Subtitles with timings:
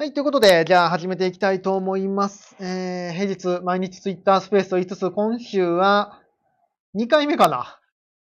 [0.00, 2.54] はい、ということで、じゃあ始めていきたいと思います。
[2.60, 3.26] えー、平
[3.58, 6.22] 日毎日ツイッタースペースと言いつつ、今週は
[6.94, 7.80] 2回目かな。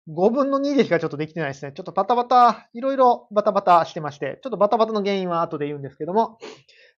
[0.09, 1.71] 5分の2でしかちょっとできてないですね。
[1.71, 6.39] ちょっとバタバタ、いろいろバタバタしてまして、ちょっとバタバタの原因は後で言うんですけども、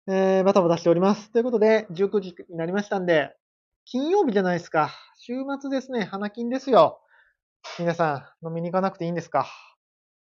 [0.08, 1.30] えー、バタバタしております。
[1.30, 3.36] ということで、19時になりましたんで、
[3.84, 4.92] 金曜日じゃないですか。
[5.20, 6.04] 週末ですね。
[6.04, 7.02] 花金ですよ。
[7.78, 9.46] 皆さん、飲みに行かなくていいんですか？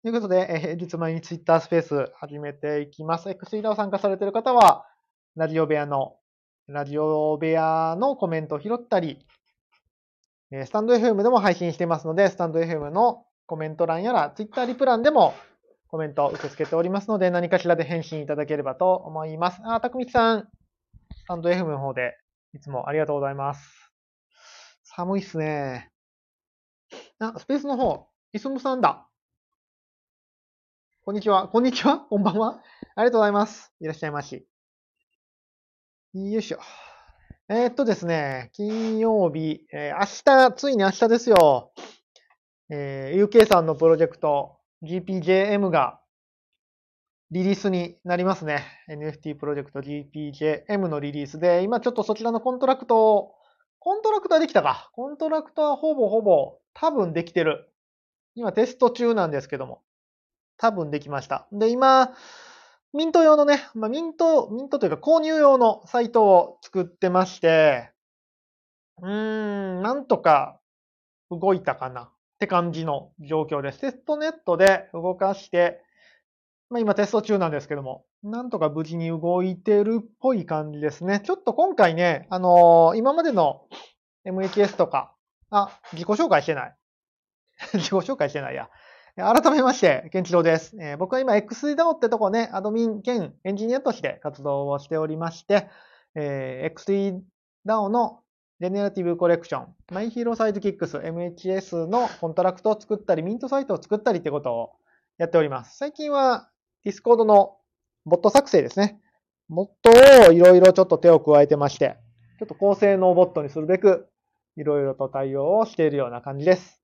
[0.05, 3.31] ということで、えー平日毎日ツイッタースペース始めていきます。
[3.31, 4.85] X リーダーを参加されている方は、
[5.35, 6.17] ラジオ部屋の、
[6.67, 9.25] ラジオ部屋のコメントを拾ったり、
[10.51, 15.33] えースタンド FM でも配信していますので、スタンド FM のコメント欄やら、ツイッターリプ欄でも
[15.89, 19.63] コメントを受け付けておりますので、何かしらで返信いただければと思います。
[19.65, 20.49] あ、たくみさん、
[21.17, 22.19] スタンド FM の方で
[22.53, 23.91] いつもありがとうございます。
[24.83, 25.91] 寒いっすね。
[27.21, 29.09] あ、スペースの方、いすむさんだ。
[31.07, 31.49] こんにちは。
[31.49, 31.99] こんにちは？
[31.99, 32.63] こんばんは？
[32.97, 33.75] ありがとうございます。
[33.79, 34.47] いらっしゃいまし。
[36.15, 36.59] よいしょ。
[37.51, 41.73] えーっとですね、金曜日、えー明日、ついに明日ですよ。
[42.71, 46.01] えー UK さんのプロジェクト GPJM が
[47.31, 48.65] リリースになりますね。
[48.89, 53.35] NFT プロジェクト GPJM のリリースで、今ちょっとそちらのコントラクトを、
[53.79, 54.91] コントラクトはできたか。
[54.95, 57.71] コントラクトはほぼほぼ多分できてる。
[58.37, 59.83] 今テスト中なんですけども。
[60.59, 61.47] 多分できました。
[61.53, 62.15] で、今、
[62.93, 67.91] ミント用のね、まあ、ミント、ミントというか購入用のサイトを作ってまして、
[69.03, 70.61] うーん、なんとか
[71.31, 73.81] 動いたかなって感じの状況です。
[73.81, 75.83] テストネットで動かして、
[76.71, 81.21] まあ、今テスト中なんですけども、なんとか無事に動いてるっぽい感じですね。
[81.21, 83.67] ちょっと今回ね、あのー今までの
[84.25, 85.15] MHS とか、
[85.51, 86.77] あ、自己紹介してない。
[87.75, 88.71] 自己紹介してないや。
[89.17, 90.77] 改めまして、ケンチロウです。
[90.81, 95.69] えー僕は今 X3DAO ってとこね、 admin 兼エンジニアとして活動をしておりまして、
[96.17, 97.23] えー
[97.65, 98.23] X3DAO の
[98.61, 104.73] generative collection、 My Hero Sidekicks、MHS のコントラクトを作ったり、ミントサイトを作ったりってことを
[105.17, 105.77] やっております。
[105.77, 106.51] 最近は
[106.85, 107.59] Discord の
[108.07, 109.01] ボット作成ですね。
[109.49, 111.99] ボットをいろいろちょっと手を加えてまして、
[112.41, 114.09] ちょっと高性能ボットにするべく、
[114.57, 116.81] いろいろと対応をしているような感じです。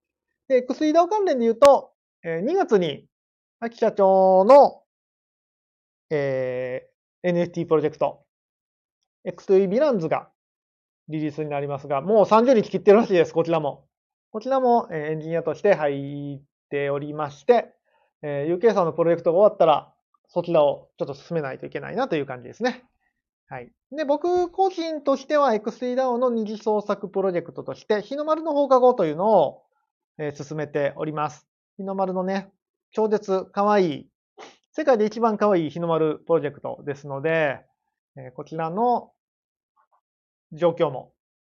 [0.46, 1.90] で、X3DAO 関連で言うと、
[2.22, 3.06] えー2月に、
[3.60, 4.82] 秋社長の、
[6.10, 6.91] えー
[7.22, 8.25] NFT プロジェクト、
[9.26, 10.31] X2E ヴィランズが
[11.08, 13.86] リリースになりますが、もう30日切ってるらしいです、こちらも。
[14.32, 17.72] こちらも、えーエンジニアとして入っておりまして、
[18.22, 19.92] えー UK さんのプロジェクトが終わったら、
[20.28, 22.84] そちらをちょっと進めないといけないなという感じですね。
[23.48, 23.72] はい。
[23.92, 29.62] で、僕個人としては X3DAO の二次創作プロジェクトとして、日の丸の放課後というのを、
[30.19, 31.50] えー進めております。
[31.80, 32.52] 日の丸のね、
[32.92, 34.08] 超絶可愛い、
[34.72, 37.60] 世界で一番可愛い日の丸プロジェクトですので、
[38.16, 39.12] えこちらの
[40.52, 41.12] 状況も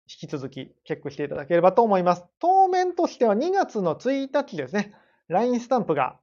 [0.08, 2.24] 引き続きチェックしていただければと思います。
[2.40, 4.94] 当面としては2月の1日ですね、
[5.28, 6.18] LINE スタンプが、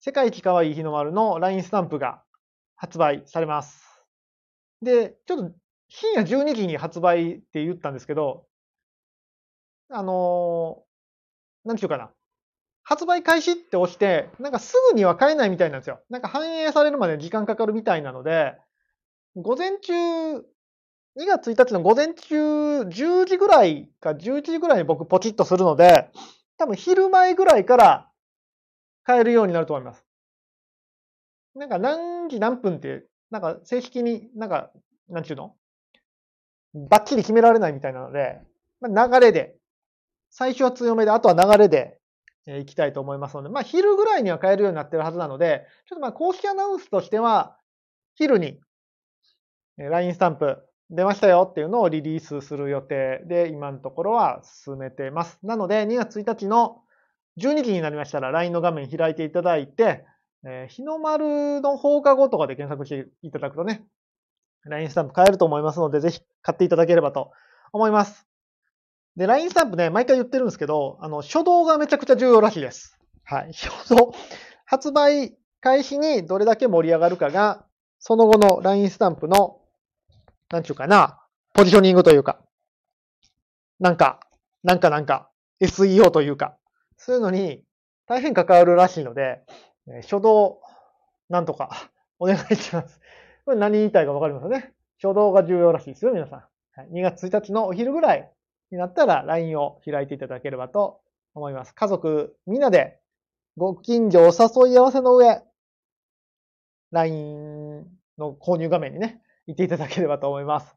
[0.00, 2.22] 世界一可愛い日の丸の LINE スタンプが
[2.76, 3.82] 発売されます。
[4.82, 5.56] で、ちょっと
[5.88, 8.46] 深夜12時に発売って言ったんですけど、
[9.88, 10.94] あのー
[11.64, 12.10] なんていうかな。
[12.84, 16.00] 発売開始って押して、なんかすぐには買えないみたいなんですよ。
[16.10, 18.54] なんか反映されるまで時間かかるみたいなので、
[19.36, 20.42] 午前中、2
[21.26, 26.10] 月1日の午前中10時ぐらいか11時ぐらいに僕ポチッとするので、
[26.58, 28.10] 多分昼前ぐらいから
[29.02, 30.04] 買えるようになると思います。
[31.54, 34.70] なんか何時何分って、なんか正式になんか、
[35.08, 35.54] なんちゅうの？
[36.74, 38.40] バッチリ決められないみたいなので、
[38.80, 39.54] まあ、流れで、
[40.30, 41.98] 最初は強めで、あとは流れで、
[42.46, 47.56] え行きたいと思いますので、まあ昼ぐらいには買えるようになってるはずなので、ちょっとまあ公式アナウンスとしては、
[48.16, 48.60] 昼に
[49.78, 50.58] え LINE スタンプ
[50.90, 55.38] 出ましたよっていうのをリリースする予定で、今のところは進めてます。
[55.42, 56.82] なので、2月1日の
[57.38, 60.04] 12時になりましたら LINE の画面開いていただいて、
[60.46, 63.84] え日の丸の放課後とかで検索していただくとね、
[64.64, 67.32] LINE スタンプ買えると思いますので、ぜひ買っていただければと
[67.72, 68.33] 思います。
[69.16, 72.98] で、LINE スタンプね、毎回言ってるんですけど、あの、初動がめちゃくちゃ重要らしいです。
[73.24, 73.52] はい。
[73.54, 74.12] 初動。
[74.64, 77.64] 発売開始にどれだけ盛り上がるかが、
[78.00, 79.60] その後の LINE スタンプの、
[80.50, 81.20] なんちゅうかな、
[81.52, 82.40] ポジショニングというか、
[83.78, 84.20] なんか、
[84.62, 85.30] なんかなんか、
[85.60, 86.56] SEO というか、
[86.96, 87.64] そういうのに
[88.06, 89.42] 大変関わるらしいので、
[90.02, 90.60] 初動、
[91.28, 93.00] なんとか、 お願いします。
[93.44, 94.72] これ何言いたいかわかりますよね。
[95.02, 96.48] 初動が重要らしいですよ、皆さ
[96.82, 96.92] ん。
[96.92, 98.30] 2月1日のお昼ぐらい
[98.70, 101.00] になったら LINE を開いていただければと
[101.34, 101.74] 思います。
[101.74, 102.98] 家族みんなで
[103.56, 105.42] ご近所お誘い合わせの上、
[106.90, 107.86] LINE
[108.18, 110.74] の購入画面にね、行っていただければと思います。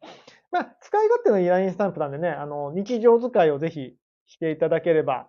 [0.52, 3.96] まあ、使い勝手のいい LINE スタンプなんでね、あの、日常使いをぜひ
[4.28, 5.28] していただければ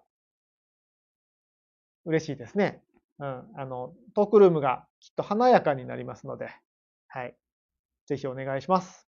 [2.05, 2.82] 嬉しいですね。
[3.19, 3.44] うん。
[3.56, 6.49] あの、トークルームがきっと華やかになりますので、
[7.08, 7.34] はい。
[8.06, 9.07] ぜひお願いします。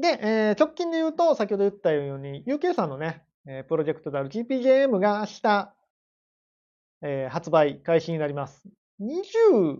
[0.00, 5.74] で、えー、直近で言うと、先ほど言ったように、UK さんのね、えー、プロジェクトである GPJM が明日、
[7.02, 8.66] えー、発売開始になります。
[9.00, 9.78] 20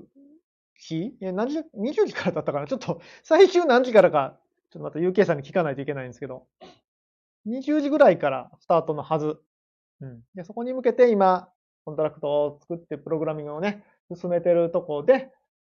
[0.78, 2.66] 時え、何時、20時からだったかな？
[2.66, 4.38] ちょっと、最終何時からか、
[4.70, 6.46] ちょっとまた UK さんに聞かないといけないんですけど、
[7.46, 9.40] 20時ぐらいからスタートのはず。
[10.00, 10.22] うん。
[10.34, 11.48] で、そこに向けて今、
[11.84, 13.84] コントラクトを作ってプログラミングをね、
[14.14, 15.30] 進めてるとこで、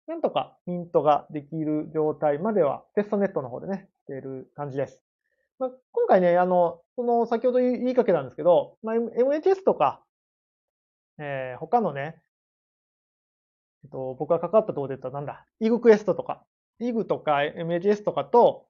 [0.08, 5.02] なんとかミントができる状態まではテストネットの方でね、してる感じです。
[5.58, 10.02] まあ、今回ね、あの、その先ほど言いかけたんですけど、まあ、MHS とか、
[11.18, 12.16] えー、他のね、
[13.84, 16.42] えっと、僕が関わったところで言ったらなんだ、イグクエストとか、
[16.78, 18.66] イグとか MHS とかと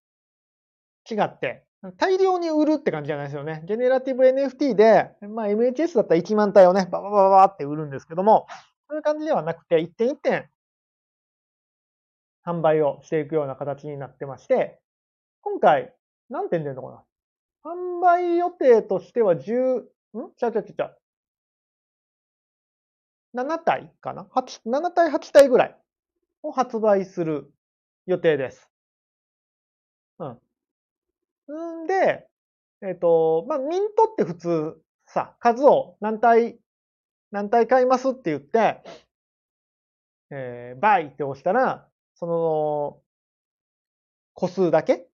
[1.08, 1.64] 違って、
[1.98, 3.62] 大量に売るって感じじゃないですよね。
[3.68, 8.48] ジェネラティブ NFT で、まあ MHS だったら1万体をね、ババババって売るんですけども、
[8.88, 10.48] そういう感じではなくて、一点一点
[12.48, 14.80] 販売をしていくような形になってまして、
[15.42, 15.92] 今回、
[16.30, 17.04] 何点出るのか
[17.64, 19.84] な販売予定としては10、ん？
[20.38, 20.94] ちゃちゃちゃちゃ。
[23.34, 25.76] 7体かな ?8、7体、8体ぐらい
[26.42, 27.52] を発売する
[28.06, 28.70] 予定です。
[30.18, 31.84] うん。
[31.84, 32.26] んで、
[32.80, 36.58] えっ、ー、と、まあ、ミントって普通さ、数を何体、
[37.30, 38.82] 何体買いますって言って、
[40.30, 41.87] えー、バイって押したら、
[42.18, 43.00] その、
[44.34, 45.08] 個数だけ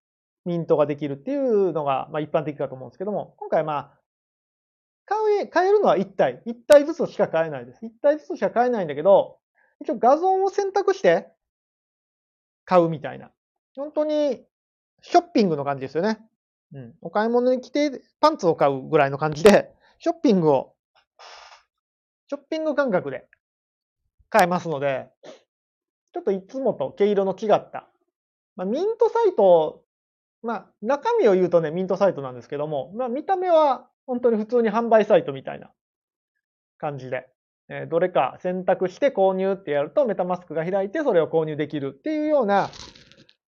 [0.45, 4.01] ミントができるっていうのが、まあ、一般的かと思うんですけども、今回まあ、
[5.06, 6.43] 買え、買えるのは1体。
[6.47, 7.85] 1体ずつしか買えないです。
[7.85, 9.39] 1体ずつしか買えないんだけど、
[9.81, 11.29] 一応画像を選択して
[12.65, 13.31] 買うみたいな。
[13.77, 14.47] 本当に
[15.03, 16.19] ショッピングの感じですよね。
[16.73, 16.95] うん。
[17.03, 20.75] お買い物に来てパンツを買うぐらいの感じで、ショッピングを、
[22.29, 23.29] ショッピング感覚で
[24.31, 25.11] 買えますので、
[26.14, 27.88] ちょっといつもと毛色の違った。
[28.56, 29.82] まあ、ミントサイト、
[30.43, 35.70] まあ、中身を言うとね、ミントサイトなんですけども、まあ、見た目は本当に普通に販売サイトみたいな
[36.78, 37.26] 感じで、
[37.69, 42.70] えー、どれか選択して購入ってやると、メタマスクが開いてそれを購入できるっていうような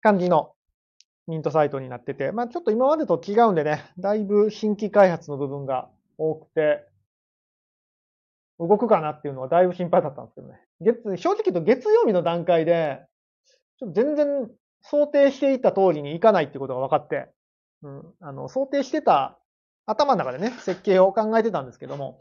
[0.02, 0.54] 感じの
[1.28, 6.88] ミントサイトになってて、まあちょっと今までと違うんでね、だいぶ新規開発の部分が多くて、
[8.60, 10.60] 動くかなっていうのはだいぶ心配だったんですけどね。
[10.82, 13.02] 月、正直言うと月曜日の段階で、
[13.80, 14.50] ちょっと全然
[14.82, 17.30] 想定していた通りにいかないってことが分かって、
[17.84, 19.38] うん、あの、想定してた
[19.86, 22.20] 頭の中でね、設計を考えてたんですけども、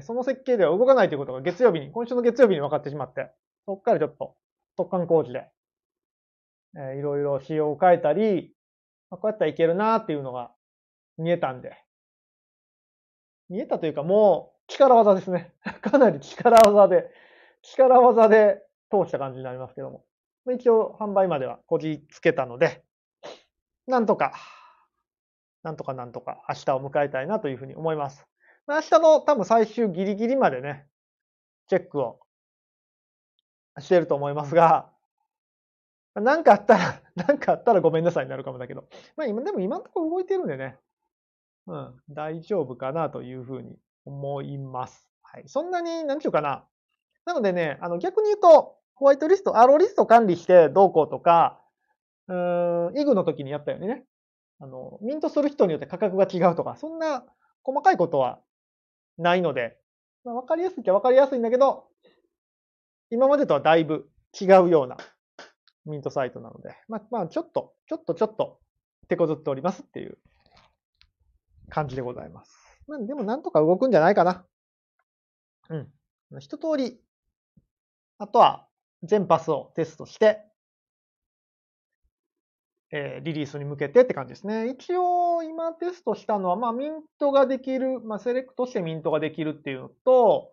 [0.00, 3.30] その設計では動かないということが月曜日に、今週の月曜日に分かってしまって、
[3.66, 4.34] そこからちょっと
[4.76, 5.48] 突貫工事で
[6.76, 8.52] えー、いろいろ仕様を変えたり、
[9.10, 10.50] まあ、こうやったらいけるなっていうのが
[11.18, 11.72] 見えたんで。
[13.50, 15.52] 見えたというかもう力技ですね。
[15.82, 17.10] かなり力技で、
[17.62, 20.04] 力技で通した感じになりますけども。
[20.52, 22.84] 一応販売まではこじつけたので、
[23.86, 24.34] なんとか、
[25.62, 28.26] なんとかなんとか明日を迎えたいなというふうに思います。
[28.66, 30.86] 明日の多分最終ギリギリまでね、
[31.68, 32.20] チェックを
[33.78, 34.90] してると思いますが、
[36.14, 38.86] なんかあったら、 なんかあったらごめんなさいになるかもだけど。
[39.16, 40.78] まあ今、でも今のところ動いてるんでね。
[41.66, 45.08] うん、大丈夫かなというふうに思います。
[45.22, 45.44] はい。
[45.46, 46.64] そんなに、なんちゅうかな。
[47.24, 51.60] なのでね、あの逆に言うと、ホワイトリスト、アローリスト管理してどうこうとか、
[52.28, 54.04] うーん、イグの時にやったようにね。
[54.60, 57.24] あの、ミントする人によって価格が違うとか、そんな
[57.62, 58.40] 細かいことは
[59.18, 59.78] ないので、
[60.24, 61.88] まあ、わかりやすいっちゃわかりやすいんだけど、
[63.10, 64.08] 今までとはだいぶ
[64.40, 64.96] 違うような
[65.84, 68.60] ミントサイトなので、まあ、まあ、ちょっと、ちょっとちょっと
[69.08, 70.18] 手こずっておりますっていう
[71.68, 72.63] 感じでございます。
[72.86, 74.44] まあ、でもなんとか動くんじゃないかな。
[75.70, 76.40] うん。
[76.40, 77.00] 一通り、
[78.18, 78.66] あとは
[79.02, 80.44] 全パスをテストして、
[82.90, 84.68] えー、リリースに向けてって感じですね。
[84.68, 90.52] 一応今テストしたのは、まあミントができる、まあセレクトしてミントができるっていうのと、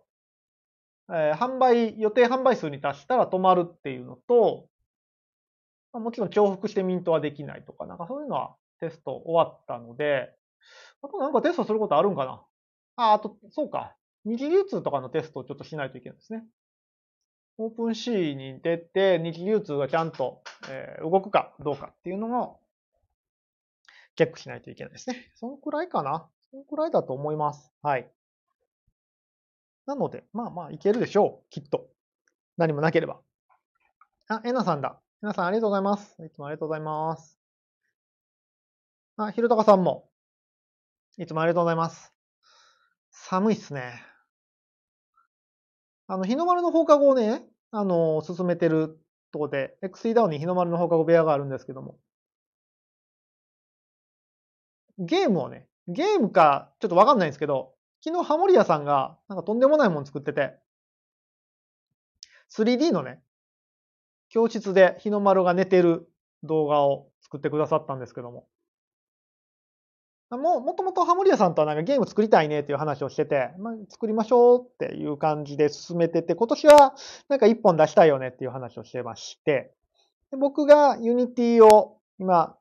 [1.10, 4.66] えー、販売、予定販売数に達したら止まるっていうのと、
[5.92, 10.34] まあ、もちろん重複してミントはできないとか、なんかそういうのはテスト終わったので、
[11.02, 12.42] あとなんかテストすることあるんかな？
[12.96, 13.96] あ、あと、そうか。
[14.24, 16.44] 二次流通とかのテストをちょっとしないといけないですね。
[17.58, 22.60] オープンシーに出て、二次流通がちゃんと、えー、動くかどうかっていうのも、
[24.16, 25.32] チェックしないといけないですね。
[25.34, 26.28] そのくらいかな。
[26.50, 27.72] そのくらいだと思います。
[27.82, 28.10] はい。
[29.86, 31.50] なので、まあまあ、いけるでしょう。
[31.50, 31.88] きっと。
[32.56, 33.20] 何もなければ。
[34.28, 35.00] あ、えなさんだ。
[35.20, 36.16] 皆さんありがとうございます。
[36.24, 37.38] いつもありがとうございます。
[39.16, 40.11] あ、ひろたかさんも。
[41.18, 42.10] いつもありがとうございます。
[43.10, 44.02] 寒いっすね。
[46.06, 48.98] あの、日の丸の放課後をね、あの、進めてる
[49.30, 51.98] とこで、XE ダウンに日の丸の放課後部屋があるんですけども。
[54.98, 60.58] ゲームをね、ゲームか、ちょっとわかんないんですけど、昨日ハモリアさんが、なんかとんでもないもの作ってて、
[62.48, 63.22] 3D のね、
[64.30, 66.10] 教室で日の丸が寝てる
[66.42, 68.48] 動画を作ってくださったんですけども。
[70.36, 76.94] も、もともとハモリアさんとはなんかゲーム作りたいねっていう話をしてて、まあ、作りましょうっていう感じで進めてて、今年は
[77.28, 79.72] なんか一本出したいよねっていう話をしてまして、
[80.30, 82.56] で僕が Unity を今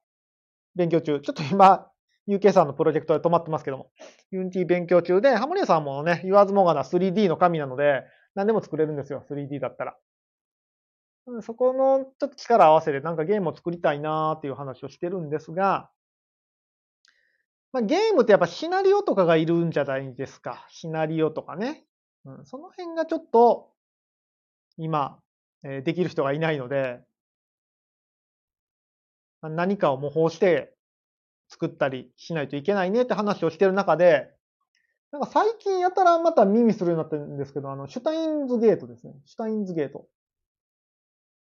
[0.76, 1.88] 勉強中、ちょっと今
[2.28, 3.92] UK さんのプロジェクトで止まってますけども、
[4.32, 8.04] Unity 勉強中で、ハモリアさんもね、言わずもがな 3D の神なので、
[8.36, 9.98] 何でも作れるんですよ、3D だったら。
[11.42, 15.90] そこのちょっと力を合わせてなんかゲームを作りたいなーっていう話をしてるんですが、
[17.74, 20.66] まあ、ゲームってやっぱシナリオとかがいるんじゃないですか。
[20.70, 21.86] シナリオとかね。
[22.26, 23.72] うん、その辺がちょっと
[24.78, 25.20] 今、
[25.64, 27.00] えーできる人がいないので、
[29.42, 30.74] まあ何かを模倣して
[31.50, 34.32] 作ったりしないといけないねって話をしてる中で、
[35.12, 39.14] なんか最近やたらまた耳するようになってるんですけど、あの、シュタインズゲートですね。
[39.26, 40.08] シュタインズゲート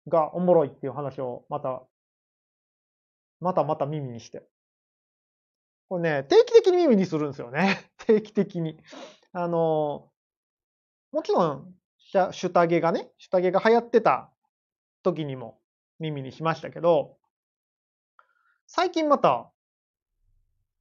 [0.08, 1.84] がおもろいっていう話をまた、
[3.40, 4.48] またまた耳にして。
[5.90, 7.92] これね、定期的に耳にするんですよね。
[8.06, 8.78] 定期的に。
[9.32, 10.12] あの、
[11.12, 14.32] もちろん、シュタゲがね、シュタゲが流行ってた
[15.04, 15.60] 時にも
[16.00, 17.18] 耳にしましたけど、
[18.66, 19.52] 最近また、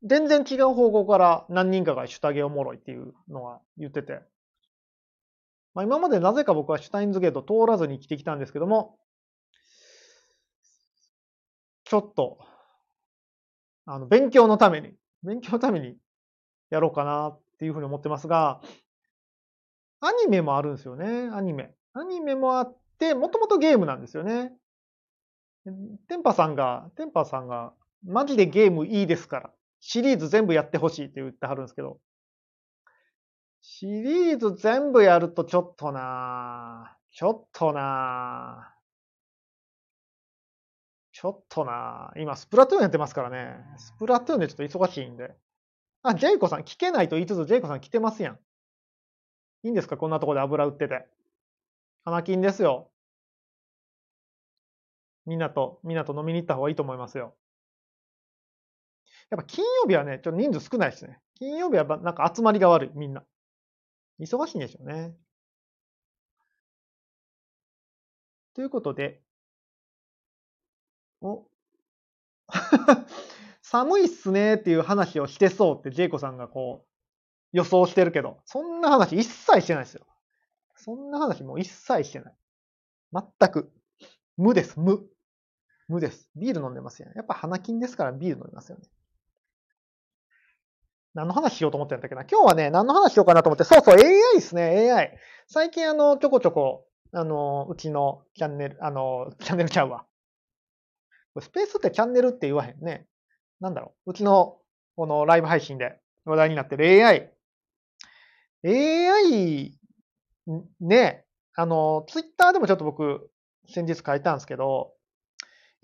[0.02, 4.20] 全然違う方向から何人かがシュタゲおもろいっていうのは言ってて、
[5.74, 8.98] まあ、今までなぜか僕はシュタインズゲート通らずに生きてきたんですけども、
[11.84, 12.38] ちょっと、
[13.86, 15.96] あの、勉強のために、勉強のために
[16.70, 18.60] やろうかなっていうふうに思ってますが、
[20.00, 21.72] アニメもあるんですよね、アニメ。
[21.94, 24.52] アニメもあって、もともとゲームなんですよね。
[26.08, 27.72] テンパさんが、テンパさんが、
[28.04, 29.50] マジでゲームいいですから、
[29.80, 32.00] シリーズ全部やってほしいって言ってはるんですけど、
[33.62, 38.75] シリーズ全部やるとちょっとなぁちょっとなぁ
[41.18, 43.56] ちょっとな今、スプラトゥーンやってますからね。
[43.78, 45.34] スプラトゥーンでちょっと忙しいんで。
[46.02, 48.34] あ、ジェイコさん、聞けないと言いつつ、ジェイコさん来てますやん。
[49.62, 49.96] いいんですか？
[49.96, 51.06] こんなとこで油売ってて。
[52.04, 52.90] 花金ですよ。
[55.24, 57.34] みんなと、みんなと飲みに行った方がいいと思いますよ。
[59.30, 61.18] やっぱ金曜日はね、ちょっと人数少ないですね。
[61.36, 63.24] 金曜日はばなんか集まりが悪い、みんな。
[64.20, 65.16] 忙しいんでしょうね。
[68.54, 69.22] ということで、
[71.20, 71.46] お
[73.62, 76.86] 寒いっすねっていう話をしてそうってジェイコさんがこう
[77.52, 80.06] 予想してるけど、そんな話一切してないですよ。
[80.76, 82.34] そんな話もう一切してない。
[83.12, 83.72] 全く。
[84.36, 85.08] 無です、無。
[85.88, 86.28] 無です。
[86.36, 87.14] ビール飲んでますよね。
[87.16, 88.84] やっぱ花金ですからビール飲みますよね。
[91.14, 92.24] 何の話しようと思ってんだっけな。
[92.30, 95.18] 今日はね、何の話しようかなと思って、そうそう、AI ですね、AI。
[95.46, 100.04] 最近あの、ちょこちょこ、あの、うちのチャンネル、あの、チャンネルちゃうわ。
[101.40, 103.06] スペースってチャンネルって言わへんね。
[103.60, 104.10] なんだろう。
[104.10, 104.58] うちの、
[104.96, 107.32] このライブ配信で話題になってる AI。
[108.64, 109.78] AI、
[110.80, 111.24] ね、
[111.54, 113.30] あの、ツイッターでもちょっと僕、
[113.68, 114.92] 先日書いたんですけど、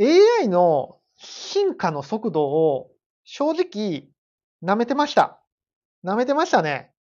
[0.00, 2.90] AI の進化の速度を
[3.24, 4.08] 正直
[4.62, 5.42] 舐めてました。
[6.04, 6.92] 舐めてましたね。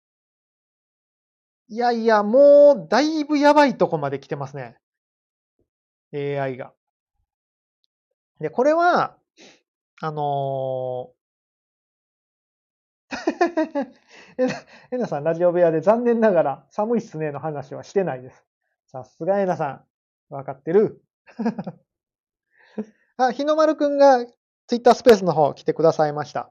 [1.68, 4.76] いやいや、もうだいぶやばいとこまで来てますね。
[6.12, 6.72] AI が。
[8.40, 9.16] で、これは、
[10.00, 11.20] あのー、
[14.38, 14.54] えな、
[14.92, 18.46] えなさん、ラジオ部屋で残念ながら寒いっすねの話はしてないです。
[18.86, 19.84] さすがえなさ
[20.30, 21.02] ん、わかってる。
[23.18, 24.24] あ、日の丸くんが
[24.66, 26.50] ツイッタースペースの方来てくださいました。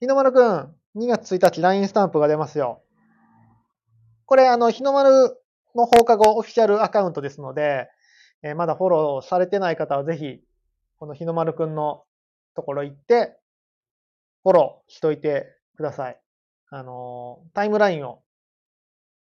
[0.00, 2.82] 日の丸くん、2月1日 LINE スタンプが出ますよ。
[4.26, 5.10] これ、あの、日の丸
[5.76, 7.88] の放課後オフィシャルアカウントですので、
[8.42, 10.40] えーまだフォローされてない方はぜひ、
[11.00, 12.04] この日の丸くんの
[12.54, 13.38] ところ行って、
[14.42, 15.46] フォローしといて
[15.78, 16.20] ください。
[16.68, 18.22] あの、タイムラインを、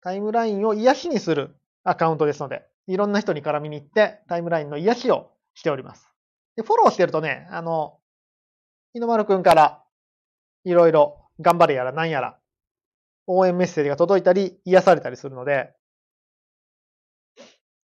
[0.01, 6.09] タイムラインを癒しにするアカウントですので、いろんな人に絡みに行って、タイムラインの癒しをしております。
[6.55, 7.99] で、フォローしてるとね、あの、
[8.93, 9.83] 日の丸くんから、
[10.63, 12.39] いろいろ頑張れやらなんやら、
[13.27, 15.71] 応援メッセージが届いたり、癒されたりするので、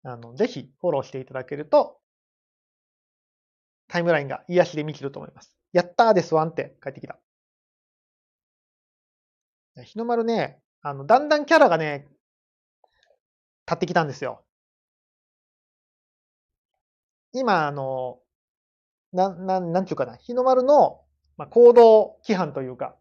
[0.02, 2.00] あの、ぜひフォローしていただけると
[3.90, 5.52] タイムラインが癒しで見切ると思います。
[5.73, 7.18] やったーですわんって帰ってきた。
[9.82, 12.06] 日の丸ね、あの、だんだんキャラがね、
[13.66, 14.44] 立ってきたんですよ。
[17.32, 18.20] 今、あの、
[19.12, 21.00] な、な、なんちゅうかな、日の丸の、
[21.37, 22.97] まあ、行動規範というか、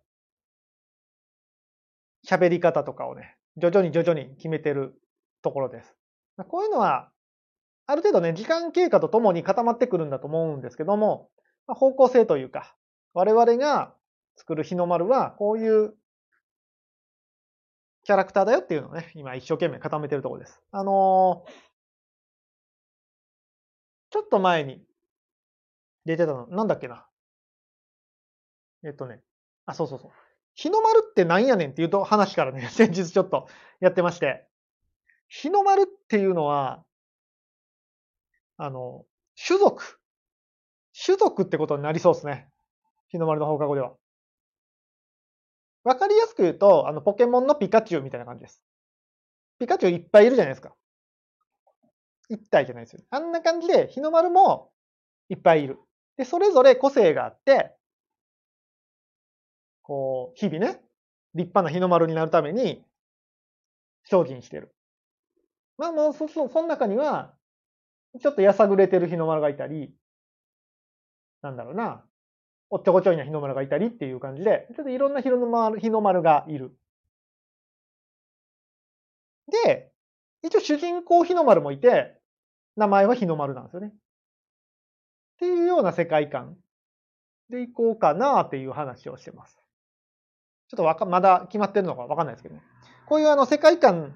[2.27, 4.99] 喋り方とかをね、徐々に徐々に決めてる
[5.43, 5.95] ところです。
[6.47, 7.11] こういうのは、
[7.89, 11.31] ある程度ね、時間経過とともに固まってくるんだと思うんですけども、
[11.65, 12.75] まあ、方向性というか、
[13.15, 13.95] 我々が
[14.35, 15.95] 作る日の丸は、こういう
[18.03, 20.61] キャラクターだよっていうのをね、今一生懸命固めてるところです。
[20.69, 21.51] あのー、
[24.11, 24.83] ちょっと前に
[26.05, 27.07] 出てたの、なんだっけな。
[28.85, 29.19] えっとね、
[29.65, 30.11] あ、そうそうそう。
[30.53, 33.47] 日の丸ってなんやねんっていうと話からね、 先日ちょっと
[33.79, 34.47] やってまして、
[35.27, 36.85] 日の丸っていうのは、
[38.59, 39.05] あの、
[39.47, 39.99] 種族。
[41.05, 42.49] 種族ってことになりそうですね。
[43.07, 43.93] 日の丸の放課後では。
[45.85, 48.61] わかりやすく言うと、あの、ポケモンのピカチュウみたいな感じです。
[49.59, 50.75] ピカチュウいっぱいいるじゃないですか。
[52.29, 53.01] 一体じゃないですよ。
[53.09, 54.71] あんな感じで、日の丸も
[55.29, 55.79] いっぱいいる。
[56.17, 57.75] で、それぞれ個性があって、
[59.81, 60.81] こう、日々ね、
[61.33, 62.83] 立派な日の丸になるために、
[64.03, 64.75] 精進してる。
[65.77, 67.33] まあもう、そ、そ、その中には、
[68.21, 69.93] ちょっとやさぐれてる日の丸がいたり、
[71.41, 72.03] なんだろうな、
[72.69, 76.71] おっちょこちょいな日の丸がいたりっていう感じで、ちょっといろんな日の丸日の丸がいる。
[79.65, 79.91] で、
[80.43, 82.15] 一応主人公日の丸もいて、
[82.75, 83.87] 名前は日の丸なんですよね。
[83.87, 83.91] っ
[85.39, 86.57] ていうような世界観
[87.49, 89.55] でいこうかなっていう話をしてます。
[90.69, 92.61] ちょっとわか、まだ決まってるのかわかんないですけどね。
[93.07, 94.13] こういうあの世界観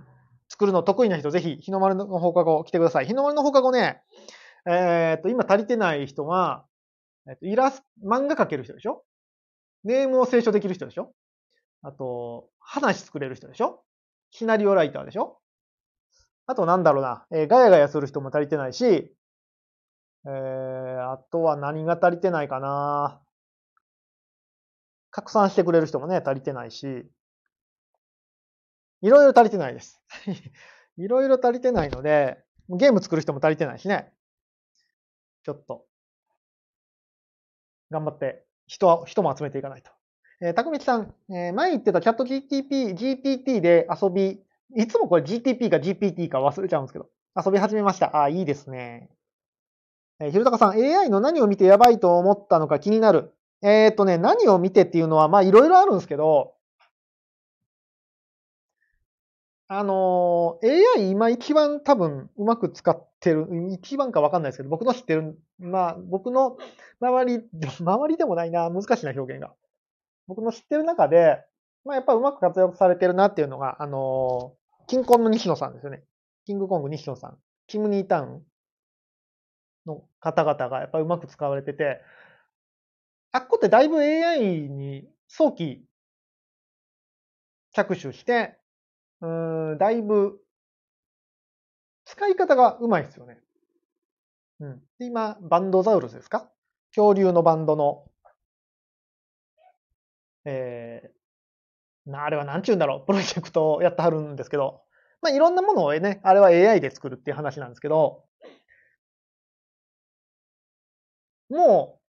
[0.53, 3.07] 作るの得意な人、ぜひ、日の丸の放課後来てください。
[3.07, 4.03] 日の丸の放課後ね、
[4.67, 6.63] えー、っと、今足りてない人は、
[7.27, 9.03] えっと、イラスト、漫画描ける人でしょ？
[9.83, 11.11] ネームを清書できる人でしょ？
[11.81, 13.83] あと、話作れる人でしょ？
[14.29, 15.39] シナリオライターでしょ？
[16.45, 23.19] あとなんだろうな、えー、ガヤガヤする人も足りてないし、えー、あとは何が足りてないかな。
[25.09, 27.09] 拡散してくれる人もね、足りてないし、
[29.03, 30.01] いろいろ足りてないです。
[30.97, 34.13] いろいろ足りてないので、ゲーム作る人も足りてないしね。
[35.43, 35.85] ちょっと、
[37.91, 39.91] 頑張って人は、人も集めていかないと。
[40.39, 44.41] えー、たくみちさん、えー、前言ってたチャット GTP、GPT で遊び、
[44.73, 48.23] いつもこれ GTP か GPT か忘れちゃうんですけど、遊び始めました。
[48.23, 49.09] あ、いいですね。
[50.21, 53.33] えー、ひろたかさん、AI の何を見てやばいと思ったのか気になる。
[53.61, 56.52] えっ、ー、とね、何を見てっていうのは、まあいろいろあるんですけど、
[59.75, 66.57] あの、AI 今一番多分うまく使ってる、一番かわかんないですけど、僕の知ってる、まあ僕の
[67.01, 67.43] 周り、
[67.81, 69.55] 周りでもないな、難しいな表現が。
[70.27, 71.43] 僕の知ってる中で、
[71.85, 74.55] まあやっぱうまく活躍されてるなっていうのが、あの、
[74.85, 76.03] キングコング西野さんですよね。
[76.45, 77.39] キングコング西野さん。
[77.65, 78.45] キムニータウン
[79.87, 81.99] の方々がやっぱうまく使われてて、
[83.31, 85.83] あっこってだいぶ AI に早期
[87.71, 88.59] 着手して、
[89.23, 89.27] う
[89.75, 90.37] ん、だいぶ、
[92.03, 93.39] 使い方がうまいですよね。
[94.59, 94.81] うん。
[94.99, 96.51] 今、バンドザウルスですか？
[96.93, 98.05] 恐竜のバンドの、
[100.43, 104.83] えー、な、あれはなんちゅうんだろう、プロジェクトをやってはるんですけど、
[105.21, 108.25] まあ、いろんなものをね、あれは AI で作るっていう話なんですけど、
[111.49, 112.01] も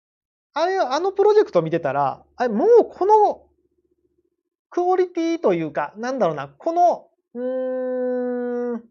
[0.56, 3.47] う、あれ、あのプロジェクト見てたら、あれ、もうこの
[4.73, 8.83] クオリティというか、なんだろうな、この、うーん、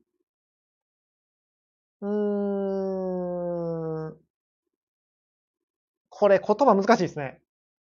[2.02, 2.06] うー
[4.10, 4.22] ん、
[6.10, 7.40] これ言葉難しいですね。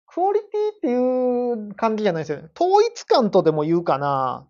[0.08, 2.50] クオリティっていう感じじゃないですよね。
[2.60, 4.48] 統一感とでも言うかな。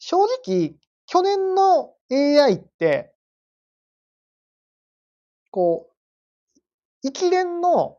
[0.00, 0.74] 正直、
[1.06, 3.14] 去年の AI って、
[5.52, 5.86] こ
[7.04, 7.98] う、一連の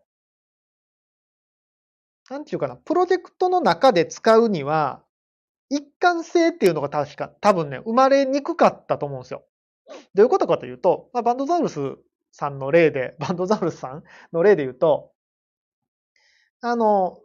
[2.31, 5.03] なんていうかな、プロジェクトの中で使うには、
[5.69, 9.43] 一貫性っていうのが確か、多分ね、生まれにくかったと思うんですよ。
[10.13, 11.97] どういうことかというと、まあ、バンドザウルス
[12.31, 15.11] さんの例で、 バンドザウルスさんの例で言うと、
[16.61, 17.19] あの、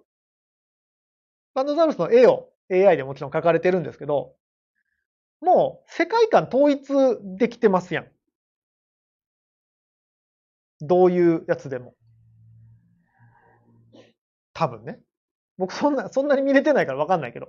[1.54, 4.34] バンドザウルスの絵を AI でもちろん描かれてるんですけど、
[5.40, 6.92] もう世界観統一
[7.38, 8.10] できてますやん。
[10.80, 11.94] どういうやつでも。
[14.56, 14.98] 多分ね。
[15.58, 17.46] 僕そんな、そんなに見れてないからわかんないけど。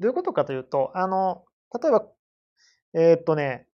[0.00, 1.44] どういうことかというと、あの、
[1.80, 2.06] 例えば、
[2.94, 3.68] えー、っとね、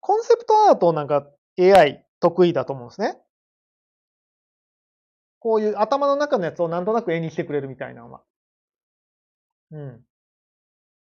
[0.00, 3.16] コンセプトアートなんか AI 得意だと思うんですね。
[5.38, 8.22] こういう頭の中のやつをなんとなく絵にしてくれるみたいなのは。
[9.70, 9.94] うん。
[9.94, 10.00] っ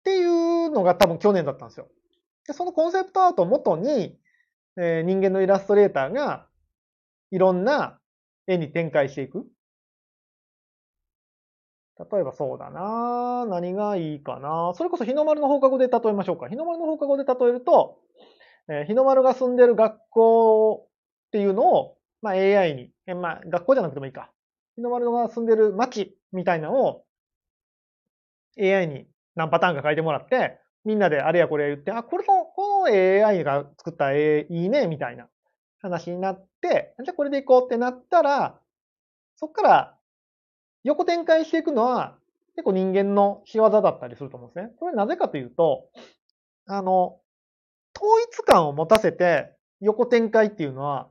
[0.04, 1.88] ていうのが多分去年だったんですよ。
[2.46, 4.18] で、そのコンセプトアートを元に、
[4.76, 6.46] えー、人間のイラストレーターが
[7.30, 7.98] いろんな
[8.46, 9.46] 絵に展開していく。
[11.98, 16.48] 例えばそうだな何がいいかなそれこそ日の丸の放課後で例えましょうか。
[16.48, 17.98] 日の丸の放課後で例えると、
[18.68, 24.30] えー、日の丸が住んでる学校っていうのを、まあ、AI に、えまあ、学校じゃなくてもいいか。
[24.76, 27.04] 日の丸が住んでる街みたいなのを
[28.58, 35.28] AI に何パターンか書いてもらって、みんなであれやこれや言って、あ、これの、この AI が作った絵いいね、みたいな
[35.80, 38.58] 話になって、じゃあこれでいこうってなったら、
[39.36, 39.98] そっから
[40.84, 42.16] 横展開していくのは
[42.56, 44.72] 結構人間の仕業だったりすると思うんですね。
[44.78, 45.88] これなぜかというと、
[46.66, 47.20] あの、
[47.96, 51.10] 統一感を持たせて横展開っていうのは、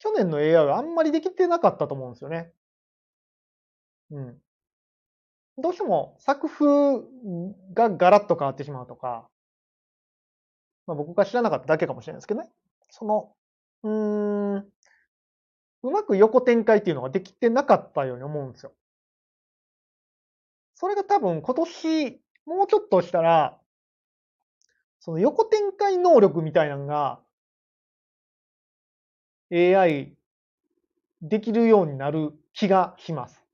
[0.00, 2.52] 去年の AI はあんまりできてなかったと思うんですよね。
[4.10, 4.40] うん。
[5.58, 7.02] どうしても作風
[7.74, 9.28] がガラッと変わってしまうとか、
[10.86, 12.48] まあ、僕が知らなかっただけかもしれないですけどね。
[12.90, 13.32] その、
[13.82, 14.66] うーん、
[15.84, 18.72] うまく横展開っていうのができてなかったように思うんですよ。
[20.74, 23.58] それが多分今年、もうちょっとしたら、
[25.00, 27.20] その横展開能力みたいなのが
[29.52, 30.16] AI
[31.20, 33.44] できるようになる気がします。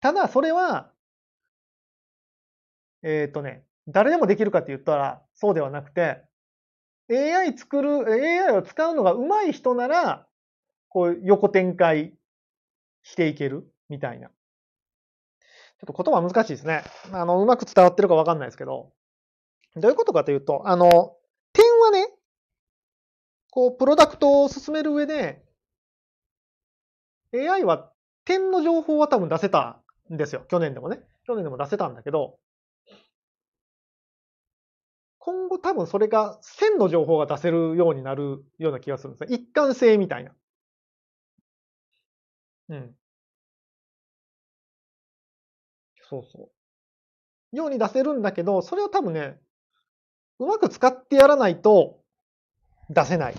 [0.00, 0.92] ただそれは、
[3.02, 6.22] えっ、ー、とね、誰でもできるかって言ったらそうではなくて、
[7.10, 10.28] AI 作る、AI を使うのが上手い人なら、
[10.94, 12.14] こう横展開
[13.02, 14.28] していけるみたいな。
[14.28, 16.84] ちょっと言葉難しいですね。
[17.12, 18.92] あの、うまく伝わってるかわかんないですけど、
[19.74, 20.88] どういうことかというと、あの、
[21.52, 22.06] 点はね、
[23.50, 25.42] こう、プロダクトを進める上で、
[27.34, 27.90] AI は
[28.24, 30.44] 点の情報は多分出せたんですよ。
[30.48, 31.00] 去年でもね。
[31.26, 32.38] 去年でも出せたんだけど、
[35.18, 39.36] 今後多分それが線の情報が出せるようになるような気がするんですね。
[39.36, 40.30] 一貫性みたいな。
[42.68, 42.94] うん。
[46.08, 46.50] そうそ
[47.52, 47.56] う。
[47.56, 49.38] ように出せるんだけど、それを多分ね、
[50.38, 52.00] うまく使ってやらないと
[52.90, 53.34] 出せない。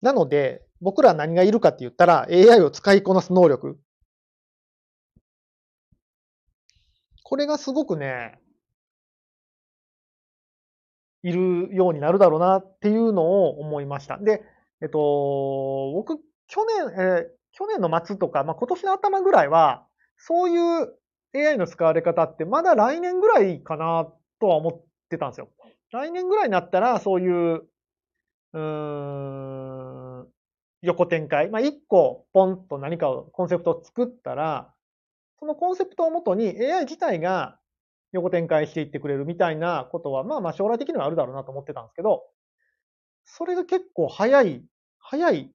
[0.00, 3.78] なので、僕ら何がいるかって言ったら AI を使いこなす能力。
[7.22, 8.40] これがすごくね、
[11.22, 14.18] いるようになるだろうなっていうのを思いました。
[14.18, 14.42] で、
[14.82, 14.98] えっと、
[15.94, 16.18] 僕、
[16.52, 19.86] 去年、えー、去年の末とか、まあ、今年の頭ぐらいは、
[20.18, 20.94] そういう
[21.34, 24.06] AI の使われ方ってまだ来年ぐらいかな
[24.38, 25.48] とは思ってたんですよ。
[25.92, 27.62] 来年ぐらいになったら、そういう、
[28.52, 28.58] うー
[30.24, 30.28] ん、
[30.82, 31.48] 横展開。
[31.48, 34.74] まあ、一個、ポンと何かを、コンセプトを作ったら、
[35.38, 37.58] そのコンセプトをもとに AI 自体が
[38.12, 42.24] 横展開していってくれるみたいなことは、まあまあ将来的にはあるだろうなと思ってたんですけど、
[43.24, 44.62] それが結構早い、
[44.98, 45.50] 早い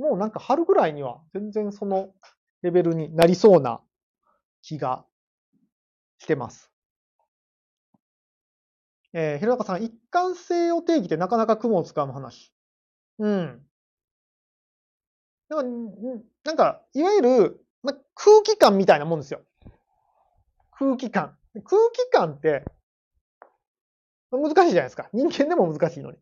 [0.00, 2.14] もうなんか春ぐらいには全然その
[2.62, 3.82] レベルになりそうな
[4.62, 5.04] 気が
[6.18, 6.70] してます。
[9.12, 12.50] えー、ひろかさん、一貫性を定義ってなかなか雲を使う話。
[13.18, 13.60] うん。
[15.50, 15.68] だから、
[16.44, 19.42] なんか、いわゆる、ま、空気感みたいなもんですよ。
[20.78, 21.36] 空気感。
[21.54, 22.64] 空気感って、
[24.30, 25.10] 難しいじゃないですか。
[25.12, 26.18] 人間でも難しいのに。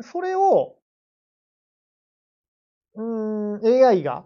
[0.00, 0.76] それを、
[2.94, 4.24] うん、AI が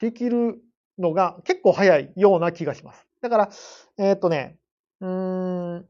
[0.00, 0.60] できる
[0.98, 3.06] のが結構早いような気がします。
[3.20, 3.50] だから、
[3.98, 4.58] えっ、とね、
[5.00, 5.86] うん、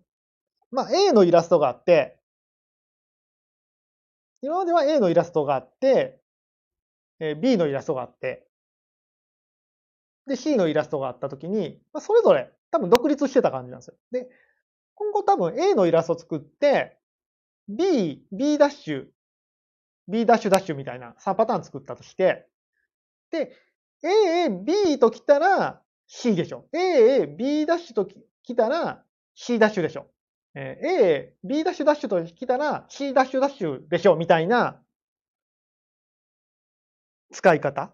[0.70, 2.18] まあ A のイラストがあって、
[4.42, 6.20] 今までは A のイラストがあって、
[7.20, 8.46] え B のイラストがあって、
[10.27, 13.94] で C のイラストがあったときに、まあ、それぞれ多分独立してた感じなんですよ。
[14.11, 14.29] で、
[14.94, 16.99] 今後多分 A のイラストを作って、
[17.68, 19.07] B、B ダッシュ、
[20.09, 22.46] B ダッシュダッシュみたいな3パターン作ったとして、
[23.31, 23.52] で、
[24.02, 26.68] A、B と来たら C でしょ。
[26.72, 28.07] A、B ダッシュと
[28.42, 29.02] 来たら
[29.35, 30.07] C ダッシュでしょ。
[30.55, 34.81] A、B ダッシュダッシュと来たら C ダッシュダッシュでしょみたいな
[37.33, 37.92] 使い方。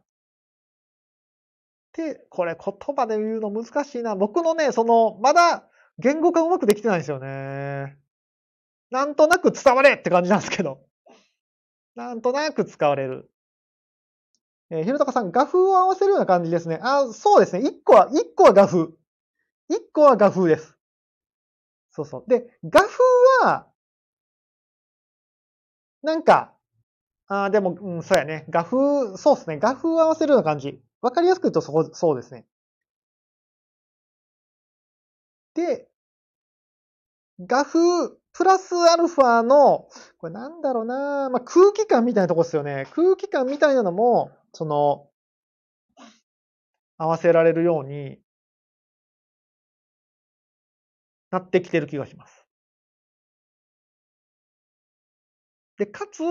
[1.94, 4.16] で、これ言葉で言うの難しいな。
[4.16, 8.01] 僕のね、その、まだ言語化うまくできてないんですよね。
[8.92, 10.78] なんとなく伝われって感じなんですけど。
[11.94, 13.30] なんとなく使われる。
[14.70, 16.78] えー、ひろたかさん、画風を合わせるような感じですね。
[16.82, 17.66] あ、そうですね。
[17.66, 18.88] 一個は、一個は画風。
[19.70, 20.76] 一個は画風です。
[21.90, 22.24] そうそう。
[22.28, 22.98] で、画風
[23.46, 23.66] は、
[26.02, 26.52] なんか、
[27.28, 28.46] あ、でも、うん、そうやね。
[28.50, 29.58] 画風、そうですね。
[29.58, 30.82] 画風を合わせるような感じ。
[31.00, 32.46] わかりやすく言うとそう、そうですね。
[35.54, 35.88] で、
[37.40, 42.86] 画風、プラスアルファの、これなんだろうなまあ、空気感みたいなとこですよね。
[42.92, 45.08] 空気感みたいなのも、その、
[46.96, 48.18] 合わせられるように
[51.30, 52.46] なってきてる気がします。
[55.78, 56.22] で、かつ、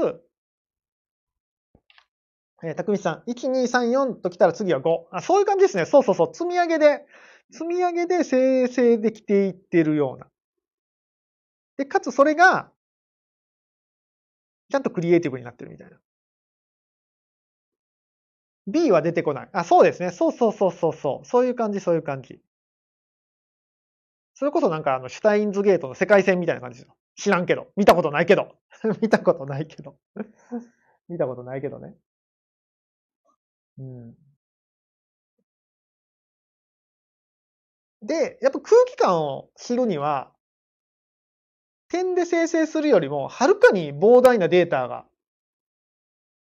[2.64, 5.08] えー、たくみさん、1、2、3、4と来たら次は5。
[5.12, 5.86] あ、そういう感じですね。
[5.86, 6.34] そうそうそう。
[6.34, 7.06] 積み上げで、
[7.52, 10.31] 積み上げで生成できていってるような。
[11.82, 12.72] で、かつそれが、
[14.72, 15.98] ちゃんとクリエイティブになってるみたいな。
[18.68, 19.50] B は出てこない。
[19.52, 20.12] あ、そうですね。
[20.12, 21.26] そうそうそうそうそう。
[21.26, 22.40] そういう感じ、そういう感じ。
[24.36, 26.96] それこそなんかあの、シュタインズゲートの世界線みたいな感じですよ。
[27.16, 27.68] 知らんけど。
[27.76, 28.56] 見たことないけど。
[29.02, 29.98] 見たことないけど。
[31.10, 31.96] 見たことないけどね。
[33.78, 34.16] うん。
[38.02, 40.32] で、やっぱ空気感を知るには、
[41.92, 45.06] 点で生成するよりも、はるかに膨大なデータが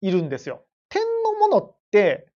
[0.00, 0.66] いるんですよ。
[0.88, 2.28] 点のものって、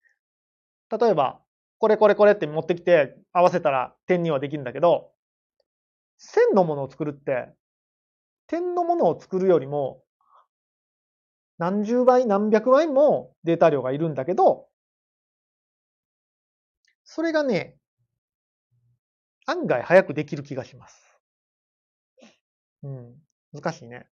[0.91, 1.41] 例えば、
[1.79, 5.09] これこれこれって持ってきて合わせたら点にはできるんだけど、
[6.19, 7.49] 線のものを作るって、
[8.45, 10.03] 点のものを作るよりも、
[11.57, 14.67] 何十倍、何百倍もデータ量がいるんだけど、
[17.03, 17.77] それがね、
[19.47, 21.10] 案外早くできる気がします。
[22.83, 23.15] うん。
[23.53, 24.07] 難しいね。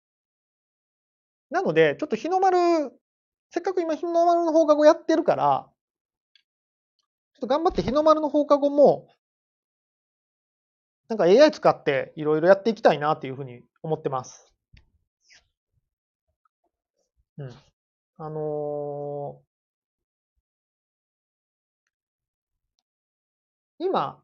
[1.51, 2.59] なので、ちょっと日の丸、
[3.51, 5.71] せっかく今日の丸の放課後やってるから、
[7.35, 9.09] ちょっと頑張って日の丸の放課後も、
[11.09, 14.53] なんか AI 使っていろいろやっていきたいなっていうふうに思ってます。
[17.39, 17.55] うん。
[18.19, 24.23] あのー、今、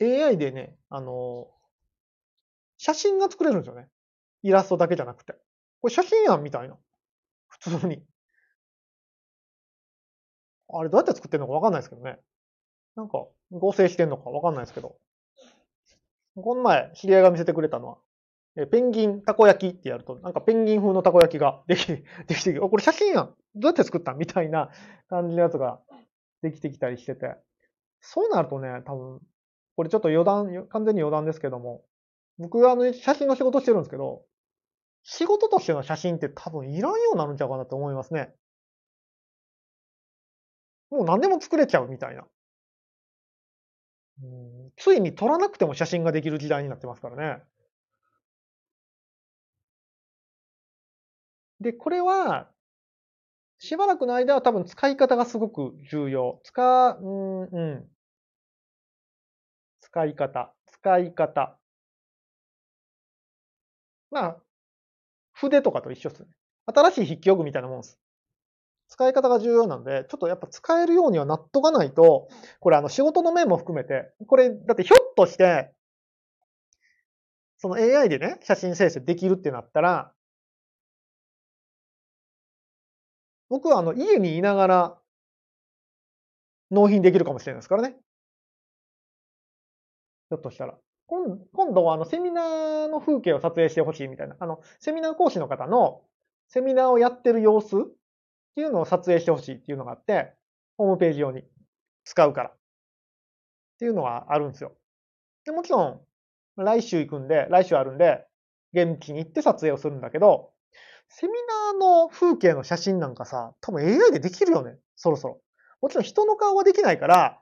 [0.00, 1.63] AI でね、あのー、
[2.84, 3.88] 写真が作れるんですよね。
[4.42, 5.32] イラストだけじゃなくて。
[5.80, 6.76] これ写真やんみたいな。
[7.48, 8.02] 普通に。
[10.68, 12.18] あれどうやって作ってんのかわかんないですけどね。
[12.94, 14.96] なんか合成してんのかわかんないですけど。
[16.36, 17.96] この前、知り合いが見せてくれたのは、
[18.56, 21.86] えペンギンたこ焼きってやると、なんかペンギン風のたこ焼きができ、
[22.28, 24.70] できてきて、これ写真やんどうやって作ったみたいな
[25.08, 25.80] 感じのやつが
[26.42, 27.34] できてきたりしてて。
[28.02, 29.20] そうなるとね、多分、
[29.76, 31.82] これちょっと余談、完全に余談ですけども、
[32.38, 34.24] 僕はあの、写真の仕事してるんですけど、
[35.04, 38.34] 仕事としての写真って多分いらんようになるんちゃうかなと思いますね。
[40.90, 42.26] もう何でも作れちゃうみたいな。
[44.22, 47.42] うん、ついに撮らなくても写真ができる時代になってますからね。
[51.60, 52.50] で、これは、
[53.58, 56.40] しばらくの間は多分使い方がすごく重要。
[56.44, 57.88] 使、うん、うん。
[59.80, 61.56] 使い方、使い方。
[64.14, 64.36] まあ、
[65.32, 66.28] 筆とかと一緒ですね。
[66.66, 67.98] 新しい筆記用具みたいなもんです。
[68.88, 72.28] 使い方が重要なので、ちょっとやっぱ使えるようにはなっとかないと、
[72.60, 75.72] これあの仕事の面も含めて、これだってひょっとして、
[77.58, 80.12] その AI でね、写真生成できるってなったら、
[83.48, 84.98] 僕はあの家にいながら
[86.70, 87.96] 納品できるかもしれないですからね。
[90.30, 90.83] ひょっとしたら。
[91.06, 96.02] 今今度はあのセミナーの風景を撮影してほしいみたいな、あの、セミナー講師の方の
[96.48, 97.84] セミナーをやってる様子っ
[98.54, 100.32] ていうのを撮影してほしいっていうのがあって、
[100.76, 101.42] ホームページ用に
[102.04, 102.48] 使うから。
[102.50, 102.56] っ
[103.78, 104.72] ていうのはあるんですよ。
[105.44, 106.00] で、もちろん、
[106.56, 108.24] 来週行くんで、来週あるんで、
[108.72, 110.52] 現地に行って撮影をするんだけど、
[111.08, 111.32] セミ
[111.72, 114.78] ナーの風景の写真なんかさ、多分 AI でできるよね。
[114.96, 115.40] そろそろ。
[115.80, 117.40] もちろん人の顔はできないから、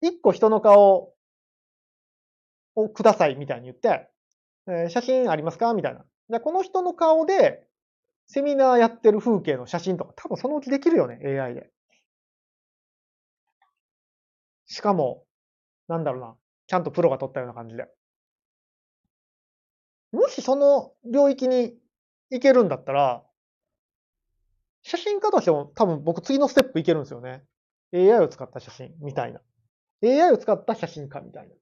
[0.00, 1.13] 一個人の顔
[2.74, 4.08] をくださいみたいに言って、
[4.66, 5.74] えー、写真ありますか？
[5.74, 6.04] みたいな。
[6.30, 7.66] じゃこの人の顔で、
[8.26, 11.70] セミナーやってる風景の写真とか多分そのうちできるよね、AI で。
[14.66, 15.24] しかも、
[15.88, 16.34] なんだろうな、
[16.66, 17.86] ちゃんとプロが撮ったような感じで。
[20.12, 21.76] もしその領域に
[22.30, 23.22] 行けるんだったら、
[24.82, 27.44] 写真家としても多分僕次のステップいけるんですよね。
[27.92, 29.40] AI を使った写真みたいな。
[30.02, 31.54] AI を使った写真家みたいな。